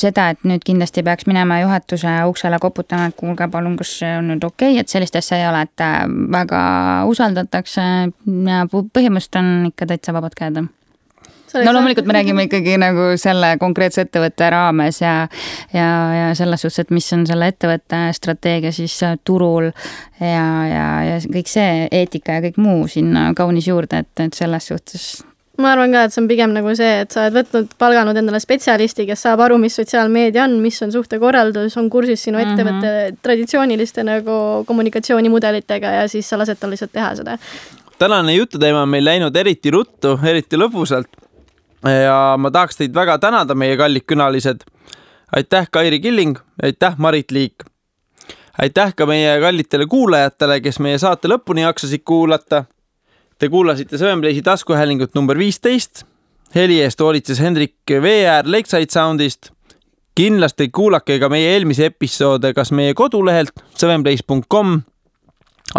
[0.01, 4.33] seda, et nüüd kindlasti peaks minema juhatuse uksele koputama, et kuulge, palun, kas see on
[4.35, 6.03] nüüd okei okay?, et sellist asja ei ole, et äh,
[6.33, 6.61] väga
[7.11, 7.87] usaldatakse
[8.51, 10.63] ja põhimõtteliselt on ikka täitsa vabad käed
[11.55, 15.15] no loomulikult me räägime ikkagi nagu selle konkreetse ettevõtte raames ja,
[15.75, 19.71] ja, ja selles suhtes, et mis on selle ettevõtte strateegia siis äh, turul
[20.21, 24.71] ja, ja, ja kõik see eetika ja kõik muu sinna kaunis juurde, et, et selles
[24.73, 25.11] suhtes
[25.61, 28.41] ma arvan ka, et see on pigem nagu see, et sa oled võtnud, palganud endale
[28.43, 32.55] spetsialisti, kes saab aru, mis sotsiaalmeedia on, mis on suhtekorraldus, on kursis sinu mm -hmm.
[32.55, 37.39] ettevõtte traditsiooniliste nagu kommunikatsioonimudelitega ja siis sa lased tal lihtsalt teha seda.
[37.99, 41.09] tänane jututeema on meil läinud eriti ruttu, eriti lõbusalt
[41.89, 44.65] ja ma tahaks teid väga tänada, meie kallid külalised.
[45.37, 47.65] aitäh, Kairi Killing, aitäh, Marit Liik.
[48.59, 52.65] aitäh ka meie kallitele kuulajatele, kes meie saate lõpuni jaksasid kuulata.
[53.39, 56.05] Te kuulasite Söönpleisi taskuhäälingut number viisteist.
[56.55, 59.51] heli eest hoolitses Hendrik Veeäär Lakeside Soundist.
[60.15, 64.83] kindlasti kuulake ka meie eelmisi episoode kas meie kodulehelt sevenplace.com,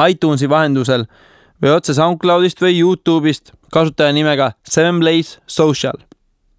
[0.07, 1.05] iTunesi vahendusel
[1.61, 5.97] või otse SoundCloudist või Youtube'ist kasutaja nimega Seven Blaze Social.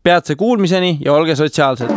[0.03, 1.91] peatse kuulmiseni ja olge sotsiaalsed